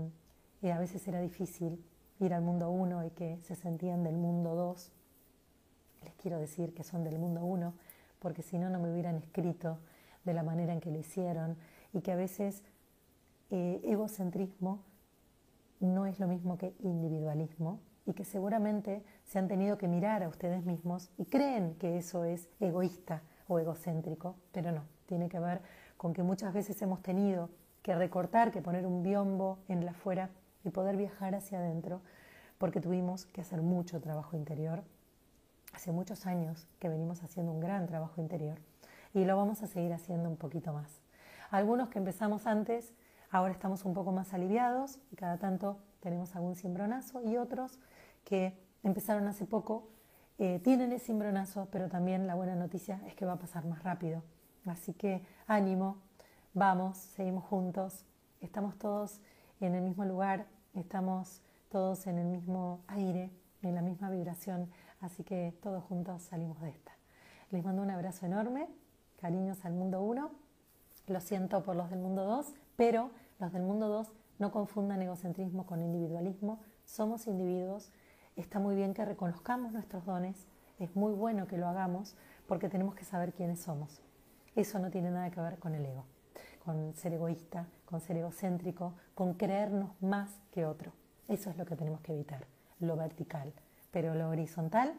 eh, 0.63 0.73
a 0.73 0.81
veces 0.81 1.07
era 1.07 1.21
difícil 1.21 1.81
ir 2.19 2.35
al 2.35 2.43
mundo 2.43 2.71
1 2.71 3.07
y 3.07 3.11
que 3.11 3.39
se 3.43 3.55
sentían 3.55 4.03
del 4.03 4.17
mundo 4.17 4.57
2, 4.57 4.91
les 6.03 6.15
quiero 6.15 6.41
decir 6.41 6.75
que 6.75 6.83
son 6.83 7.05
del 7.05 7.21
mundo 7.21 7.45
1, 7.45 7.73
porque 8.19 8.43
si 8.43 8.59
no, 8.59 8.71
no 8.71 8.81
me 8.81 8.91
hubieran 8.91 9.15
escrito 9.15 9.79
de 10.25 10.35
la 10.35 10.43
manera 10.43 10.73
en 10.73 10.81
que 10.81 10.91
lo 10.91 10.99
hicieron 10.99 11.57
y 11.93 12.01
que 12.01 12.11
a 12.11 12.17
veces 12.17 12.65
eh, 13.53 13.81
egocentrismo 13.85 14.83
no 15.79 16.05
es 16.07 16.19
lo 16.19 16.27
mismo 16.27 16.59
que 16.59 16.75
individualismo 16.81 17.79
y 18.07 18.13
que 18.13 18.25
seguramente 18.25 19.03
se 19.25 19.39
han 19.39 19.49
tenido 19.49 19.79
que 19.79 19.89
mirar 19.89 20.23
a 20.23 20.29
ustedes 20.29 20.65
mismos 20.65 21.11
y 21.17 21.27
creen 21.27 21.75
que 21.77 21.97
eso 21.97 22.25
es 22.25 22.49
egoísta 22.61 23.23
o 23.49 23.59
egocéntrico, 23.59 24.37
pero 24.53 24.73
no, 24.73 24.83
tiene 25.07 25.29
que 25.29 25.39
ver 25.39 25.61
con 25.97 26.13
que 26.13 26.23
muchas 26.23 26.53
veces 26.53 26.81
hemos 26.83 27.03
tenido 27.03 27.51
que 27.83 27.95
recortar, 27.95 28.51
que 28.51 28.63
poner 28.63 28.87
un 28.87 29.03
biombo 29.03 29.59
en 29.69 29.85
la 29.85 29.93
afuera 29.93 30.31
y 30.65 30.71
poder 30.71 30.97
viajar 30.97 31.35
hacia 31.35 31.59
adentro, 31.59 32.01
porque 32.59 32.81
tuvimos 32.81 33.27
que 33.27 33.43
hacer 33.43 33.63
mucho 33.63 34.01
trabajo 34.01 34.37
interior. 34.37 34.83
Hace 35.75 35.93
muchos 35.93 36.27
años 36.27 36.67
que 36.79 36.89
venimos 36.89 37.23
haciendo 37.23 37.53
un 37.53 37.61
gran 37.61 37.87
trabajo 37.87 38.21
interior 38.21 38.59
y 39.13 39.25
lo 39.25 39.37
vamos 39.37 39.63
a 39.63 39.67
seguir 39.67 39.93
haciendo 39.93 40.29
un 40.29 40.37
poquito 40.37 40.73
más. 40.73 41.01
Algunos 41.51 41.89
que 41.89 41.99
empezamos 41.99 42.47
antes, 42.47 42.95
ahora 43.31 43.53
estamos 43.53 43.85
un 43.85 43.95
poco 43.95 44.13
más 44.13 44.33
aliviados 44.33 44.99
y 45.11 45.17
cada 45.17 45.39
tanto 45.39 45.79
tenemos 46.01 46.35
algún 46.37 46.57
cimbronazo 46.57 47.23
y 47.23 47.37
otros 47.37 47.79
que 48.25 48.57
empezaron 48.83 49.27
hace 49.29 49.45
poco 49.47 49.89
eh, 50.39 50.61
tienen 50.65 50.93
el 50.93 51.01
cimbronazo, 51.01 51.69
pero 51.71 51.89
también 51.89 52.27
la 52.27 52.35
buena 52.35 52.57
noticia 52.57 53.01
es 53.07 53.15
que 53.15 53.25
va 53.25 53.35
a 53.35 53.39
pasar 53.39 53.65
más 53.67 53.83
rápido. 53.83 54.23
Así 54.67 54.93
que 54.93 55.25
ánimo, 55.47 55.99
vamos, 56.55 56.97
seguimos 56.97 57.45
juntos, 57.45 58.05
estamos 58.41 58.77
todos 58.77 59.21
en 59.61 59.75
el 59.75 59.83
mismo 59.83 60.05
lugar, 60.05 60.47
estamos 60.75 61.43
todos 61.69 62.07
en 62.07 62.19
el 62.19 62.27
mismo 62.27 62.81
aire, 62.89 63.31
en 63.63 63.75
la 63.75 63.83
misma 63.83 64.11
vibración, 64.11 64.71
así 65.01 65.23
que 65.23 65.55
todos 65.63 65.85
juntos 65.85 66.23
salimos 66.23 66.61
de 66.61 66.71
esta. 66.71 66.93
Les 67.51 67.65
mando 67.65 67.83
un 67.83 67.91
abrazo 67.91 68.27
enorme, 68.27 68.69
cariños 69.21 69.65
al 69.65 69.75
mundo 69.75 70.03
1, 70.03 70.31
lo 71.07 71.21
siento 71.21 71.63
por 71.63 71.77
los 71.77 71.91
del 71.91 72.01
mundo 72.01 72.25
2, 72.25 72.55
pero 72.77 73.11
los 73.39 73.53
del 73.53 73.63
mundo 73.63 73.89
2 73.89 74.13
no 74.39 74.51
confundan 74.51 75.03
egocentrismo 75.03 75.67
con 75.67 75.83
individualismo, 75.83 76.61
somos 76.85 77.27
individuos 77.27 77.91
Está 78.37 78.59
muy 78.59 78.75
bien 78.75 78.95
que 78.95 79.05
reconozcamos 79.05 79.73
nuestros 79.73 80.05
dones, 80.05 80.49
es 80.81 80.97
muy 80.97 81.13
bueno 81.13 81.47
que 81.47 81.57
lo 81.57 81.69
hagamos 81.69 82.17
porque 82.49 82.69
tenemos 82.69 82.97
que 82.97 83.05
saber 83.05 83.33
quiénes 83.33 83.61
somos. 83.61 84.03
Eso 84.57 84.81
no 84.81 84.91
tiene 84.91 85.13
nada 85.13 85.31
que 85.31 85.41
ver 85.41 85.61
con 85.61 85.77
el 85.77 85.87
ego, 85.87 86.05
con 86.65 86.95
ser 86.97 87.13
egoísta, 87.13 87.69
con 87.85 88.01
ser 88.01 88.17
egocéntrico, 88.17 88.95
con 89.15 89.35
creernos 89.35 89.91
más 90.03 90.41
que 90.51 90.67
otro. 90.67 90.93
Eso 91.29 91.49
es 91.49 91.57
lo 91.57 91.65
que 91.65 91.77
tenemos 91.77 92.01
que 92.01 92.13
evitar, 92.13 92.45
lo 92.81 92.97
vertical. 92.97 93.53
Pero 93.93 94.17
lo 94.17 94.29
horizontal 94.29 94.95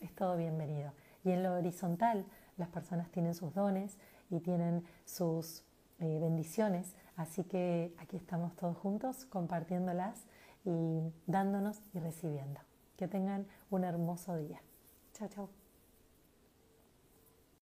es 0.00 0.12
todo 0.16 0.36
bienvenido. 0.36 0.92
Y 1.22 1.30
en 1.30 1.44
lo 1.44 1.54
horizontal 1.54 2.26
las 2.56 2.70
personas 2.70 3.08
tienen 3.12 3.36
sus 3.36 3.54
dones 3.54 3.98
y 4.30 4.40
tienen 4.40 4.84
sus 5.04 5.62
eh, 6.00 6.18
bendiciones. 6.20 6.96
Así 7.14 7.44
que 7.44 7.94
aquí 7.98 8.16
estamos 8.16 8.56
todos 8.56 8.76
juntos 8.76 9.26
compartiéndolas 9.26 10.26
y 10.64 11.12
dándonos 11.26 11.82
y 11.94 12.00
recibiendo. 12.00 12.60
Que 13.00 13.08
tengan 13.08 13.46
un 13.70 13.84
hermoso 13.84 14.36
día. 14.36 14.60
Chao, 15.14 15.26
chao. 15.28 15.59